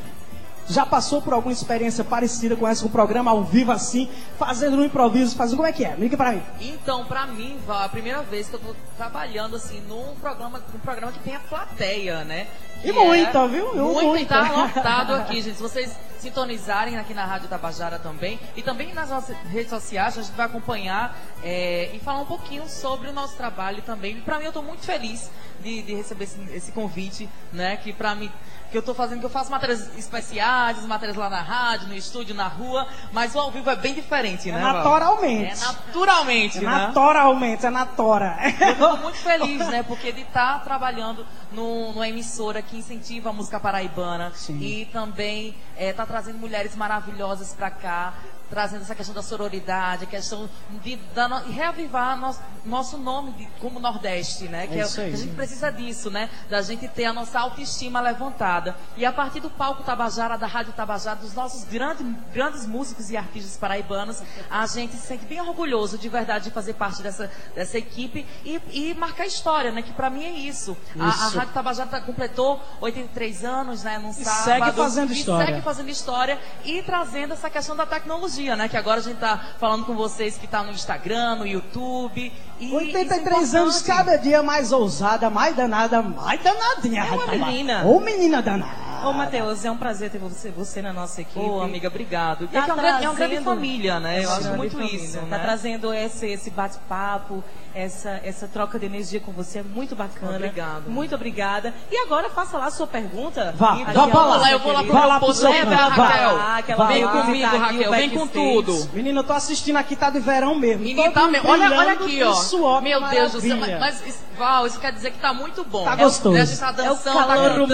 [0.68, 4.84] Já passou por alguma experiência parecida com essa, um programa ao vivo assim, fazendo no
[4.84, 5.94] improviso, fazendo como é que é?
[5.94, 6.42] Liga pra mim.
[6.60, 10.60] Então, pra mim, Val, é a primeira vez que eu tô trabalhando assim num programa,
[10.72, 12.48] num programa que tem a plateia, né?
[12.88, 13.74] E Que muita, viu?
[13.74, 14.34] E Muito, muita.
[14.44, 15.56] tá lotado aqui, gente.
[15.56, 20.22] Se vocês sintonizarem aqui na Rádio Tabajara também e também nas nossas redes sociais, a
[20.22, 24.16] gente vai acompanhar é, e falar um pouquinho sobre o nosso trabalho também.
[24.18, 25.30] E pra mim, eu tô muito feliz
[25.60, 27.76] de, de receber esse, esse convite, né?
[27.76, 28.30] Que pra mim
[28.70, 32.34] que eu tô fazendo, que eu faço matérias especiais, matérias lá na rádio, no estúdio,
[32.34, 34.60] na rua, mas o ao vivo é bem diferente, É né?
[34.60, 34.72] Val?
[34.74, 35.52] naturalmente.
[35.52, 36.66] É naturalmente, É né?
[36.66, 38.36] naturalmente, é na tora.
[38.60, 39.84] Eu fico muito feliz, né?
[39.84, 44.60] Porque de estar trabalhando no, numa emissora que incentiva a música paraibana Sim.
[44.60, 48.14] e também está trazendo mulheres maravilhosas para cá,
[48.50, 50.48] trazendo essa questão da sororidade, a questão
[50.82, 54.66] de da no- reavivar nosso, nosso nome de- como Nordeste, né?
[54.66, 56.30] Que É é isso a gente precisa disso, né?
[56.48, 58.76] Da gente ter a nossa autoestima levantada.
[58.96, 63.16] E a partir do palco Tabajara, da Rádio Tabajara, dos nossos grandes, grandes músicos e
[63.16, 67.78] artistas paraibanos, a gente se sente bem orgulhoso de verdade de fazer parte dessa, dessa
[67.78, 69.82] equipe e, e marcar história, né?
[69.82, 70.76] Que pra mim é isso.
[70.98, 71.38] A, a Isso.
[71.38, 73.98] Rádio Tabajara tá- completou 83 anos, né?
[73.98, 74.44] Num E sábado.
[74.44, 75.46] segue fazendo E história.
[75.46, 78.68] segue fazendo história e trazendo essa questão da tecnologia, né?
[78.68, 82.32] Que agora a gente tá falando com vocês que tá no Instagram, no YouTube.
[82.58, 87.04] E 83 isso é anos, cada dia mais ousada, mais danada, mais danadinha.
[87.04, 87.84] É uma menina.
[87.84, 88.86] Ô menina danada.
[89.04, 91.38] Ô, Matheus, é um prazer ter você, você na nossa equipe.
[91.38, 92.48] Ô, amiga, obrigado.
[92.48, 94.24] Tá é é uma grande, é uma grande trazendo- família, né?
[94.24, 94.96] Eu acho muito família.
[94.96, 95.38] isso, Tá né?
[95.38, 97.44] trazendo esse, esse bate-papo,
[97.74, 99.58] essa, essa troca de energia com você.
[99.58, 100.34] É muito bacana.
[100.36, 100.88] Obrigado.
[100.90, 101.72] Muito obrigada.
[101.92, 103.54] E agora, faça lá a sua pergunta.
[103.56, 104.50] Vá, vá pra lá.
[104.50, 104.98] eu vou lá querida.
[104.98, 105.74] Vai lá pro seu Leva.
[105.74, 106.62] Raquel.
[106.64, 107.26] Que ela Vai, veio vai.
[107.26, 108.88] visitar aqui Raquel, vem com tudo.
[108.94, 110.82] Menina, eu tô assistindo aqui, tá de verão mesmo.
[110.82, 111.48] Menino, Todo tá mesmo.
[111.48, 112.32] Olha, olha aqui, ó.
[112.46, 113.56] Suor, Meu Deus do céu.
[113.78, 115.84] Mas, isso- Val, isso quer dizer que tá muito bom.
[115.84, 116.36] Tá É gostoso.
[116.36, 117.66] A gente tá É o dançando, calor tá cantando.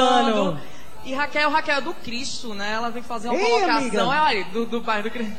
[0.42, 0.60] humano.
[1.04, 2.72] E Raquel, Raquel é do Cristo, né?
[2.72, 3.76] Ela vem fazer uma Ei, colocação.
[3.78, 4.04] amiga.
[4.06, 5.36] Olha, do, do bairro do Cristo.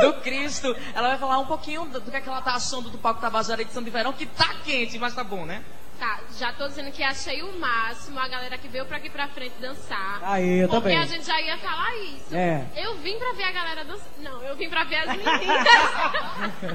[0.00, 2.88] Do Cristo, ela vai falar um pouquinho do, do que, é que ela tá achando
[2.88, 5.60] do Palco Tabajara edição de verão, que tá quente, mas tá bom, né?
[5.98, 9.28] Tá, já tô dizendo que achei o máximo a galera que veio pra aqui pra
[9.28, 10.20] frente dançar.
[10.22, 10.98] Aí, eu porque também.
[10.98, 12.34] a gente já ia falar isso.
[12.34, 12.64] É.
[12.76, 14.06] Eu vim pra ver a galera dançar.
[14.20, 15.68] Não, eu vim pra ver as meninas.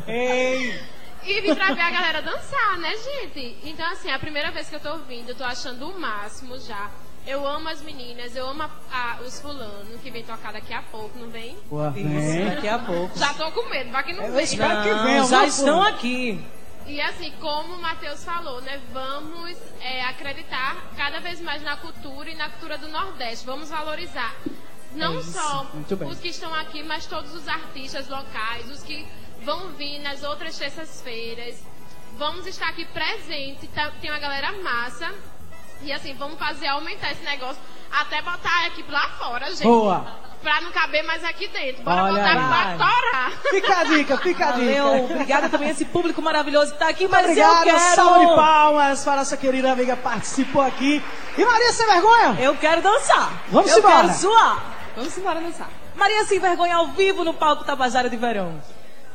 [0.07, 0.79] Ei,
[1.27, 3.57] e vim pra ver a galera dançar, né, gente?
[3.63, 6.57] Então, assim, é a primeira vez que eu tô ouvindo, eu tô achando o máximo
[6.59, 6.89] já.
[7.25, 10.81] Eu amo as meninas, eu amo a- a- os fulanos que vem tocar daqui a
[10.83, 11.57] pouco, não vem?
[11.69, 12.45] Boa, vem.
[12.49, 13.19] daqui a pouco.
[13.19, 14.43] Já tô com medo, vai que não Eu vem.
[14.45, 15.23] espero que Não, venha.
[15.25, 16.41] já estão aqui.
[16.85, 18.79] E assim, como o Matheus falou, né?
[18.93, 23.45] Vamos é, acreditar cada vez mais na cultura e na cultura do Nordeste.
[23.45, 24.33] Vamos valorizar.
[24.93, 25.67] Não É só
[26.09, 29.05] os que estão aqui, mas todos os artistas locais, os que
[29.41, 31.55] vão vir nas outras terças-feiras.
[32.17, 33.67] Vamos estar aqui presente.
[33.67, 35.11] tá- Tem uma galera massa.
[35.81, 37.61] E assim, vamos fazer aumentar esse negócio.
[37.91, 39.63] Até botar a equipe lá fora, gente.
[39.63, 40.05] Boa.
[40.41, 41.83] Pra não caber mais aqui dentro.
[41.83, 42.77] Bora Olha botar aí.
[42.77, 43.31] pra torar.
[43.49, 44.83] Fica a dica, fica a dica.
[44.83, 47.95] Valeu, obrigada também a esse público maravilhoso que tá aqui, Muito mas obrigado, eu quero...
[47.95, 51.03] salve de palmas para essa querida amiga que participou aqui.
[51.37, 52.37] E Maria Sem Vergonha?
[52.39, 53.31] Eu quero dançar.
[53.49, 54.01] Vamos eu embora.
[54.07, 54.63] quero suar.
[54.95, 55.69] Vamos embora dançar.
[55.95, 58.61] Maria Sem Vergonha ao vivo no palco Tabajara de Verão.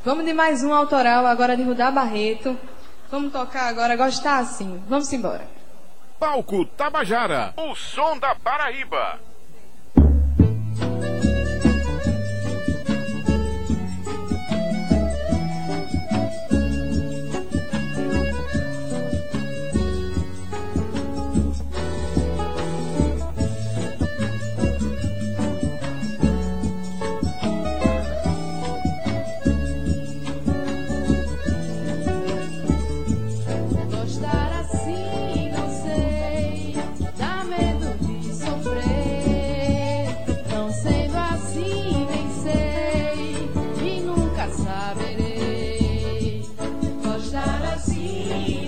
[0.05, 2.59] Vamos de mais um autoral agora de Rudá Barreto.
[3.09, 4.83] Vamos tocar agora, gostar assim.
[4.89, 5.47] Vamos embora.
[6.19, 9.21] Palco Tabajara, o som da Paraíba.
[48.31, 48.62] Assim,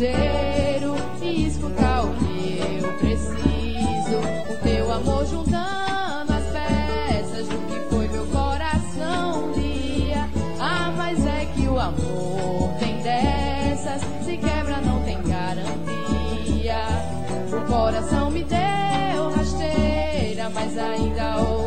[0.00, 4.18] ligeiro e escutar o que eu preciso.
[4.48, 10.26] O teu amor juntando as peças do que foi meu coração um dia.
[10.58, 16.80] Ah, mas é que o amor tem dessas, se quebra não tem garantia.
[17.52, 21.59] O coração me deu rasteira, mas ainda ouço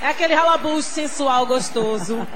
[0.00, 2.26] É aquele ralabucho sensual gostoso.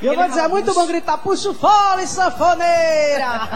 [0.00, 3.48] E eu vou dizer, é muito bom gritar, puxa o fole, sanfoneira.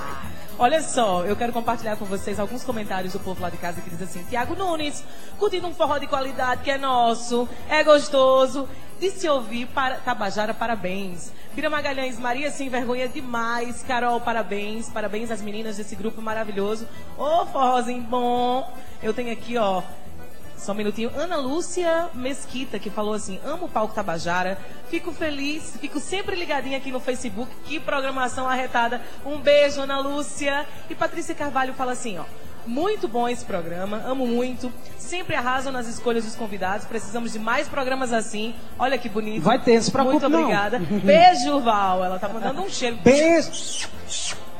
[0.58, 3.88] Olha só, eu quero compartilhar com vocês alguns comentários do povo lá de casa que
[3.88, 5.02] diz assim: Tiago Nunes,
[5.38, 8.68] curtindo um forró de qualidade que é nosso, é gostoso.
[9.00, 11.32] De se ouvir, para, Tabajara, parabéns.
[11.54, 13.82] Bira Magalhães, Maria sem vergonha demais.
[13.82, 14.90] Carol, parabéns.
[14.90, 16.86] Parabéns às meninas desse grupo maravilhoso.
[17.16, 18.70] Ô, forrozinho bom.
[19.02, 19.82] Eu tenho aqui, ó,
[20.60, 21.10] só um minutinho.
[21.16, 24.58] Ana Lúcia Mesquita, que falou assim: amo o palco Tabajara.
[24.88, 27.50] Fico feliz, fico sempre ligadinha aqui no Facebook.
[27.64, 29.00] Que programação arretada.
[29.24, 30.66] Um beijo, Ana Lúcia.
[30.88, 32.24] E Patrícia Carvalho fala assim: ó.
[32.66, 34.70] Muito bom esse programa, amo muito.
[34.98, 36.86] Sempre arrasam nas escolhas dos convidados.
[36.86, 38.54] Precisamos de mais programas assim.
[38.78, 39.42] Olha que bonito.
[39.42, 40.40] Vai ter, não se preocupe Muito não.
[40.42, 40.78] obrigada.
[40.78, 42.04] Beijo, Val.
[42.04, 42.98] Ela tá mandando um cheiro.
[43.02, 43.88] Beijo.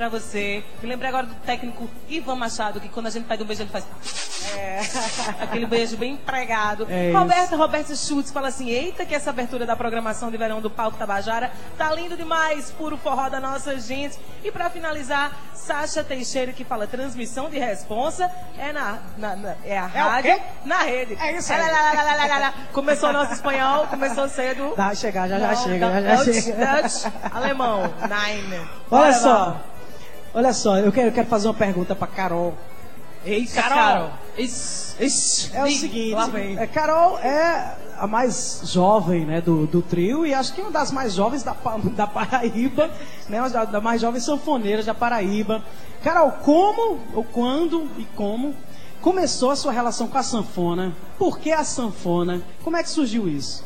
[0.01, 0.65] Pra você.
[0.81, 3.69] Me lembrei agora do técnico Ivan Machado, que quando a gente pede um beijo, ele
[3.69, 3.85] faz.
[5.39, 6.87] Aquele beijo bem empregado.
[6.89, 7.13] É.
[7.13, 10.97] Roberta, Roberta Schultz fala assim: Eita, que essa abertura da programação de verão do Palco
[10.97, 14.19] Tabajara tá lindo demais, puro forró da nossa gente.
[14.43, 19.79] E pra finalizar, Sasha Teixeira que fala transmissão de responsa é na, na- na- é
[19.79, 21.19] a É rádio na rede.
[21.21, 21.61] É isso aí.
[22.73, 24.73] Começou o nosso espanhol, começou cedo.
[24.75, 26.83] Vai chegar, já já Não, chega, já já Dutch, chega.
[26.83, 28.57] Dutch, alemão, nine.
[28.57, 29.61] Olha Bora, só.
[30.35, 32.55] Olha só, eu quero, eu quero fazer uma pergunta pra Carol.
[33.55, 33.79] Carol.
[33.79, 34.11] Carol.
[34.37, 34.97] Isso,
[35.55, 36.15] é o seguinte,
[36.59, 40.91] é, Carol é a mais jovem né, do, do trio e acho que uma das
[40.91, 41.55] mais jovens da,
[41.95, 42.91] da Paraíba,
[43.29, 45.63] né, uma da, da mais jovem sanfoneira da Paraíba.
[46.03, 48.55] Carol, como, ou quando e como
[49.03, 50.95] começou a sua relação com a sanfona?
[51.19, 52.43] Por que a sanfona?
[52.65, 53.65] Como é que surgiu isso?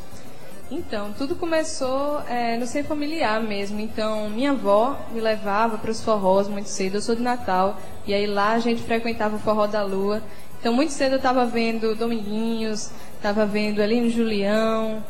[0.71, 3.81] Então, tudo começou é, no ser familiar mesmo.
[3.81, 6.97] Então, minha avó me levava para os forrós muito cedo.
[6.97, 7.79] Eu sou de Natal.
[8.07, 10.23] E aí lá a gente frequentava o Forró da Lua.
[10.59, 15.05] Então, muito cedo eu estava vendo Dominguinhos, estava vendo Elino Julião.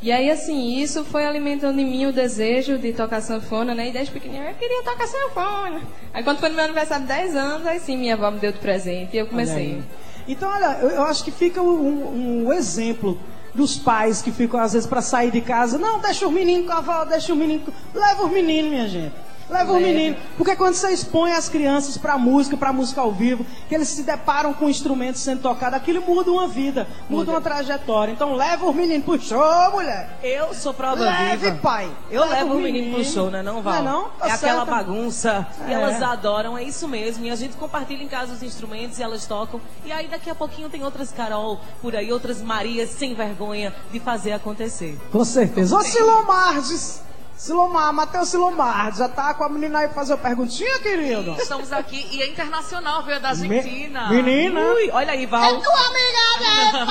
[0.00, 3.88] E aí, assim, isso foi alimentando em mim o desejo de tocar sanfona, né?
[3.88, 5.80] E desde pequenininha eu queria tocar sanfona.
[6.12, 8.52] Aí, quando foi no meu aniversário de 10 anos, aí sim minha avó me deu
[8.52, 9.56] de presente e eu Olha comecei.
[9.56, 9.82] aí.
[10.28, 13.18] Então, olha, eu, eu acho que fica um, um exemplo
[13.58, 15.76] dos pais que ficam, às vezes, para sair de casa.
[15.76, 17.64] Não, deixa os meninos com a avó, deixa os meninos.
[17.64, 19.27] com-" Leva os meninos, minha gente.
[19.50, 19.86] Leva os Leva.
[19.94, 20.18] meninos.
[20.36, 24.02] Porque quando você expõe as crianças para música, para música ao vivo, que eles se
[24.02, 28.12] deparam com instrumentos sendo tocados, aquilo muda uma vida, muda, uma trajetória.
[28.12, 30.18] Então, leva os meninos pro show, mulher.
[30.22, 31.58] Eu sou prova Leve, viva.
[31.62, 31.90] pai.
[32.10, 33.12] Eu Leva levo o o menino pro menino.
[33.14, 33.42] show, né?
[33.42, 33.74] Não, Val?
[33.74, 34.08] Não é não?
[34.18, 35.46] Tá é aquela bagunça.
[35.66, 35.74] E É.
[35.74, 37.24] elas adoram, é isso mesmo.
[37.24, 39.60] E a gente compartilha em casa os instrumentos e elas tocam.
[39.84, 43.98] E aí daqui a pouquinho tem outras Carol por aí, outras Marias sem vergonha de
[44.00, 44.98] fazer acontecer.
[45.10, 45.76] Com certeza.
[45.76, 47.02] Ô, Silomardes.
[47.38, 51.36] Silomar, Matheus Silomar, já tá com a menina aí fazer uma perguntinha, querido?
[51.38, 54.08] Estamos aqui e é internacional, veio da Me- Argentina.
[54.08, 54.60] menina.
[54.60, 55.62] Ui, olha aí, Val.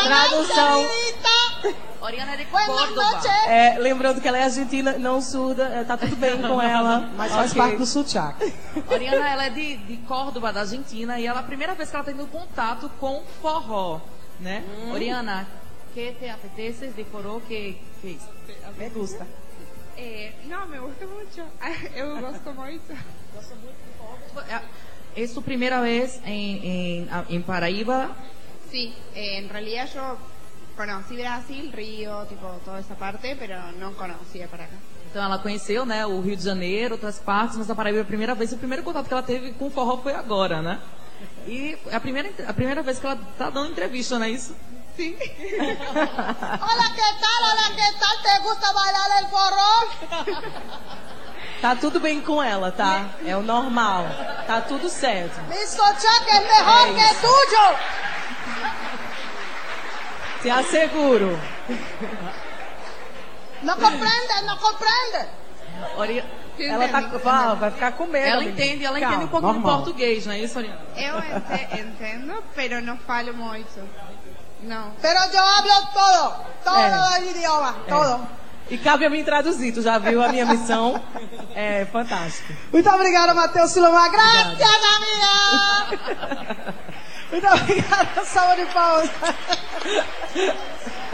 [0.06, 0.88] Tradução.
[2.00, 3.22] Oriana é de Córdoba.
[3.48, 7.10] É, lembrando que ela é argentina, não surda, é, tá tudo bem com ela.
[7.18, 7.62] Mas faz Ok.
[7.62, 8.54] parte do sotaque.
[8.90, 11.96] Oriana, ela é de, de Córdoba, da Argentina, e ela é a primeira vez que
[11.98, 14.00] ela está tendo contato com forró,
[14.40, 14.64] né?
[14.86, 14.94] Hum.
[14.94, 15.46] Oriana,
[15.94, 18.18] que te apetece de forró que, que
[18.78, 19.28] Me gusta.
[19.98, 21.44] Eh, no, me gusta mucho.
[21.96, 22.94] Eu gosto muito.
[25.16, 28.16] ¿Es tu primera vez en, en, en Paraíba?
[28.70, 30.18] Sí, eh, en realidad yo
[30.76, 34.76] conocí Brasil, Río, tipo toda esa parte, pero no conocía para acá.
[35.10, 38.06] Então ela conheceu, né, o Rio de Janeiro, outras partes, mas a Paraíba é a
[38.06, 40.80] primeira vez, o primeiro contato que ela teve com o forró foi agora, né?
[41.48, 44.56] E é a primeira, a primeira vez que ela tá dando entrevista, não é isso?
[44.98, 45.16] Sim.
[45.20, 47.40] Hola, ¿qué tal?
[47.44, 48.16] Hola, ¿qué tal?
[48.24, 49.74] ¿Te gusta bailar el forró?
[51.62, 53.06] Tá tudo bem com ela, tá?
[53.26, 54.06] É o normal.
[54.48, 55.40] Tá tudo certo.
[55.50, 57.78] Mi sochaca es mejor que tuyo.
[60.42, 61.40] Te asseguro.
[63.62, 65.30] No comprende, no comprende.
[65.98, 66.24] Ori-
[66.60, 68.26] Ela tá, vai, vai ficar com medo.
[68.26, 68.64] Ela menina.
[68.66, 69.76] entende, ela Calma, entende um de normal.
[69.78, 70.80] português, não é isso, Oriana?
[70.96, 73.80] Eu ente- entendo, pero no falo muito.
[74.62, 74.92] Não.
[75.02, 76.46] Pero yo hablo todo.
[76.64, 77.76] Todo el idioma.
[77.86, 77.90] É.
[77.90, 78.28] Todo.
[78.70, 81.02] E cabe a mim traduzir, tu já viu a minha missão?
[81.56, 82.54] É fantástico.
[82.72, 84.12] Muito obrigada, Matheus Silomar.
[84.12, 84.60] Graças,
[84.98, 86.74] amiga.
[87.32, 89.10] Muito obrigada, salva de palmas.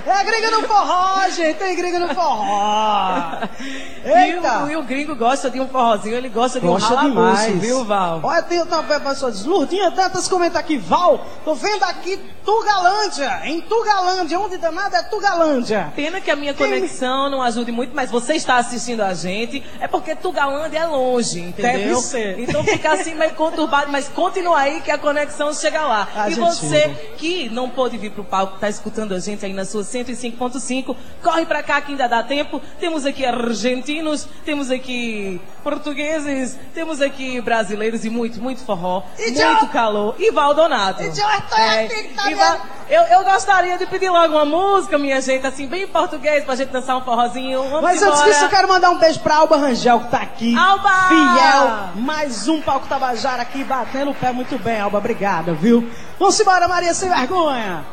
[0.05, 1.57] É a gringa no forró, gente.
[1.57, 3.39] Tem gringa no forró.
[4.05, 4.65] E Eita.
[4.65, 7.61] o, e o gringo gosta de um forrozinho, ele gosta de Gosta um ralabuço, demais.
[7.61, 8.19] viu, Val?
[8.21, 13.61] Olha, tem uma pessoa diz, Lourdinha Dantas comenta aqui, Val, tô vendo aqui Tugalândia, em
[13.61, 15.93] Tugalândia, onde danada é Tugalândia?
[15.95, 19.87] Pena que a minha conexão não ajude muito, mas você está assistindo a gente, é
[19.87, 21.95] porque Tugalândia é longe, entendeu?
[21.95, 22.39] Deve ser.
[22.39, 26.09] Então fica assim meio conturbado, mas continua aí que a conexão chega lá.
[26.13, 26.95] A e você chega.
[27.17, 31.45] que não pôde vir pro palco, tá escutando a gente aí na sua 105.5, corre
[31.45, 32.61] pra cá que ainda dá tempo.
[32.79, 39.65] Temos aqui argentinos, temos aqui portugueses, temos aqui brasileiros e muito, muito forró, E muito
[39.65, 40.15] eu- calor.
[40.19, 41.01] E Valdonato.
[41.01, 45.45] E eu tá e Val- eu, eu gostaria de pedir logo uma música, minha gente,
[45.47, 47.61] assim, bem em português, pra gente dançar um forrozinho.
[47.63, 48.31] Vamos Mas antes embora.
[48.31, 50.55] disso, eu quero mandar um beijo pra Alba Rangel, que tá aqui.
[50.55, 50.89] Alba!
[51.07, 52.03] Fiel.
[52.03, 54.97] Mais um palco Tabajara aqui, batendo o pé muito bem, Alba.
[54.97, 55.89] Obrigada, viu?
[56.19, 57.85] Vamos embora, Maria Sem Vergonha.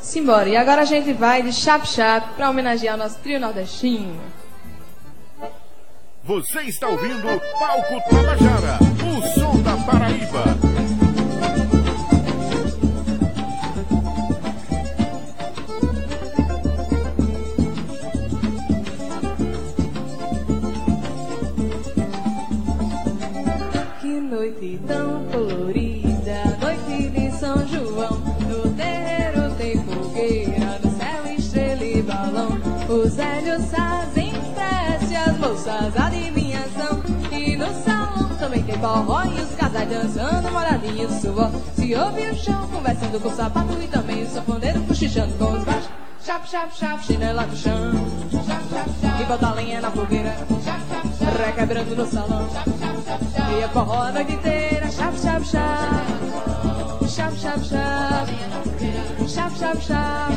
[0.00, 0.48] Simbora.
[0.48, 4.20] E agora a gente vai de Chap Chap pra homenagear o nosso trio nordestino.
[6.24, 7.22] Você está ouvindo
[7.58, 10.44] Palco Tabajara, o som da Paraíba.
[24.02, 25.67] Que noite tão colorida,
[38.78, 41.50] forró e os casais dançando, molhadinho no suor.
[41.74, 45.64] Se ouve o chão conversando com o sapato e também o sanfoneiro cochichando com os
[45.64, 45.90] baixos.
[46.24, 47.92] Chap, chap, chap, chinela no chão.
[48.30, 49.22] Chap, chap, chap.
[49.22, 50.36] E bota a lenha na fogueira.
[50.64, 51.38] Chap, chap, chap.
[51.38, 52.50] Requebrando no salão.
[52.50, 53.52] Chap, chap, chap, chap.
[53.52, 54.90] E é forró a inteira.
[54.90, 57.08] Chap, chap, chap.
[57.08, 58.28] Chap, chap, chap.
[59.28, 60.32] Chap, chap, chap.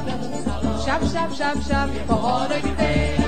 [0.85, 1.89] Chap, chap, chap, chap.
[2.07, 3.20] Forró a noite inteira.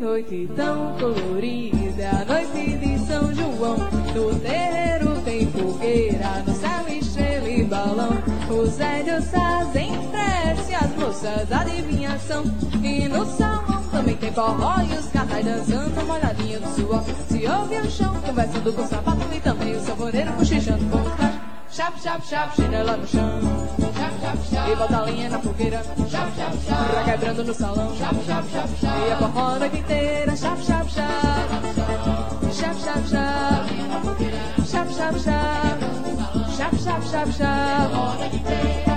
[0.00, 3.76] Noite tão colorida, noite de São João.
[4.14, 8.10] No terreiro tem fogueira, no céu estrela e balão.
[8.48, 12.44] Os velhos fazem prece, as moças adivinhação.
[12.82, 17.04] E no salão também tem forró e os casais dançando, molhadinho do suor.
[17.28, 21.40] Se ouve o chão conversando com o sapato e também o sanfoneiro cochichando com cachos.
[21.72, 23.38] Chap, chap, chap, chinela no chão.
[24.70, 25.82] E bota a linha na fogueira.
[26.08, 26.30] Chap.
[27.04, 27.92] Requebrando no salão.
[27.96, 30.36] E a forró a noite inteira.
[30.36, 31.48] Chap, chap, chap.
[32.52, 33.66] Chap, chap, chap.
[34.66, 35.78] Chap, chap, chap.
[36.56, 38.89] Chap, chap, chap, chap.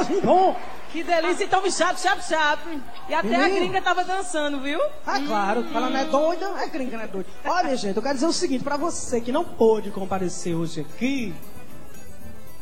[0.00, 0.56] Oh, bom.
[0.94, 2.62] Que delícia, então me chap, chap, chap.
[3.08, 3.60] E até a Menino.
[3.62, 4.78] gringa tava dançando, viu?
[5.04, 7.28] Ah, claro, ela não é doida, é gringa, não é doida.
[7.44, 11.34] Olha, gente, eu quero dizer o seguinte, pra você que não pôde comparecer hoje aqui,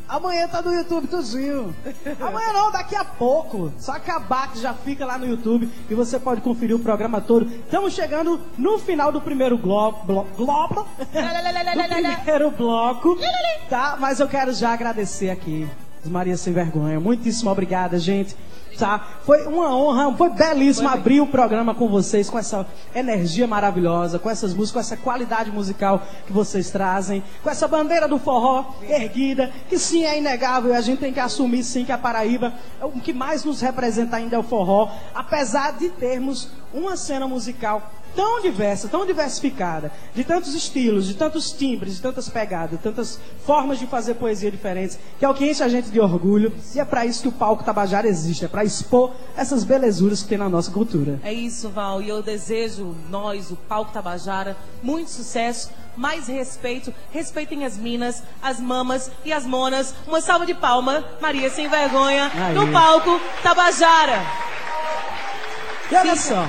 [0.09, 1.76] amanhã tá no YouTube tudinho.
[2.18, 3.70] Amanhã não, daqui a pouco.
[3.78, 7.45] Só acabar que já fica lá no YouTube e você pode conferir o programa todo.
[7.45, 10.05] Estamos chegando no final do primeiro globo.
[10.05, 10.89] Blo, globo?
[10.97, 13.18] do primeiro bloco,
[13.68, 13.97] tá?
[14.01, 15.68] Mas eu quero já agradecer aqui
[16.05, 16.98] Maria Sem Vergonha.
[16.98, 18.36] Muitíssimo obrigada, gente.
[18.78, 19.18] Tá?
[19.24, 24.30] Foi uma honra, foi belíssimo abrir o programa com vocês, com essa energia maravilhosa, com
[24.30, 29.53] essas músicas, com essa qualidade musical que vocês trazem, com essa bandeira do forró erguida,
[29.68, 32.92] que sim é inegável, a gente tem que assumir sim que a Paraíba, é o
[32.92, 38.41] que mais nos representa ainda é o forró, apesar de termos uma cena musical tão
[38.41, 43.79] diversa, tão diversificada, de tantos estilos, de tantos timbres, de tantas pegadas, de tantas formas
[43.79, 46.85] de fazer poesia diferentes, que é o que enche a gente de orgulho, e é
[46.85, 50.49] para isso que o palco Tabajara existe, é para expor essas belezuras que tem na
[50.49, 51.21] nossa cultura.
[51.23, 57.65] É isso, Val, e eu desejo, nós, o Palco Tabajara, muito sucesso, mais respeito, respeitem
[57.65, 59.95] as minas, as mamas e as monas.
[60.07, 62.55] Uma salva de palma, Maria Sem Vergonha, Aí.
[62.55, 64.23] no Palco Tabajara.
[65.91, 66.47] E olha só,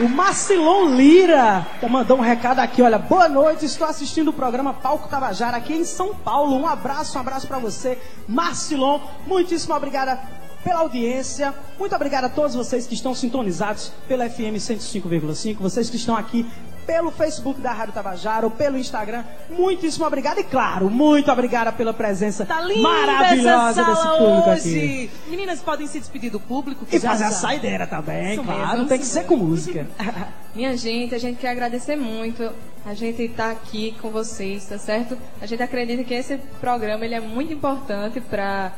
[0.00, 5.08] o Marcilon Lira mandou um recado aqui, olha, boa noite, estou assistindo o programa Palco
[5.08, 6.56] Tabajara aqui em São Paulo.
[6.56, 9.00] Um abraço, um abraço para você, Marcilon.
[9.26, 10.18] Muitíssimo obrigada
[10.64, 11.54] pela audiência.
[11.78, 16.46] Muito obrigado a todos vocês que estão sintonizados pela FM 105,5, vocês que estão aqui
[16.86, 19.24] pelo Facebook da Rádio Tabajara ou pelo Instagram.
[19.50, 24.78] Muitíssimo obrigado e claro, muito obrigada pela presença Tá linda maravilhosa desse público hoje.
[24.78, 25.10] aqui.
[25.28, 26.84] Meninas podem se despedir do público.
[26.86, 29.36] que E já fazer a já- saideira também, Isso claro, mesmo, tem que ser com
[29.36, 29.86] música.
[30.54, 32.50] Minha gente, a gente quer agradecer muito.
[32.84, 35.16] A gente está aqui com vocês, tá certo?
[35.40, 38.72] A gente acredita que esse programa ele é muito importante para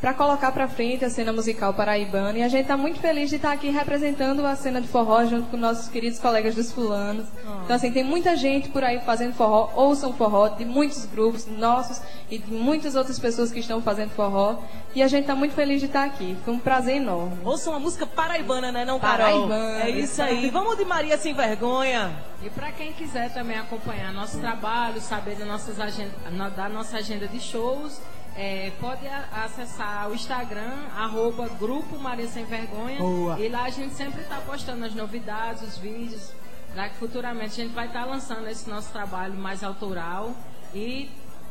[0.00, 3.36] para colocar para frente a cena musical paraibana e a gente está muito feliz de
[3.36, 7.26] estar aqui representando a cena de forró junto com nossos queridos colegas dos fulanos.
[7.64, 12.00] Então assim, tem muita gente por aí fazendo forró, ouçam forró de muitos grupos nossos
[12.30, 14.58] e de muitas outras pessoas que estão fazendo forró
[14.94, 16.36] e a gente está muito feliz de estar aqui.
[16.44, 17.38] Foi um prazer enorme.
[17.44, 19.48] Ouça uma música paraibana, né, não, Carol?
[19.48, 19.82] Paraibana.
[19.84, 20.48] É isso aí.
[20.50, 22.10] Vamos de Maria Sem Vergonha.
[22.42, 26.12] E para quem quiser também acompanhar nosso trabalho, saber da, nossas agenda,
[26.56, 28.00] da nossa agenda de shows,
[28.38, 29.04] é, pode
[29.44, 32.98] acessar o Instagram, arroba Grupo Maria Sem Vergonha.
[32.98, 33.40] Boa.
[33.40, 36.30] E lá a gente sempre está postando as novidades, os vídeos,
[36.72, 40.30] para que futuramente a gente vai estar lançando esse nosso trabalho mais autoral.
[40.72, 41.10] E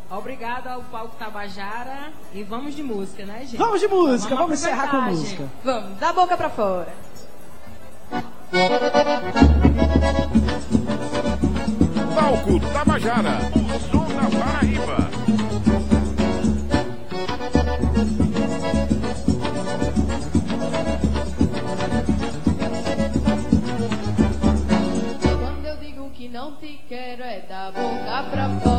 [0.10, 2.14] obrigado ao Palco Tabajara.
[2.34, 3.58] E vamos de música, né, gente?
[3.58, 5.44] Vamos de música, vamos encerrar com música.
[5.44, 5.52] gente.
[5.66, 6.94] Vamos, da boca para fora.
[12.16, 15.07] Palco Tabajara, o som da Paraíba.
[26.38, 28.77] Não te quero é da boca pra fora.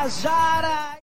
[0.00, 0.79] Tabajara.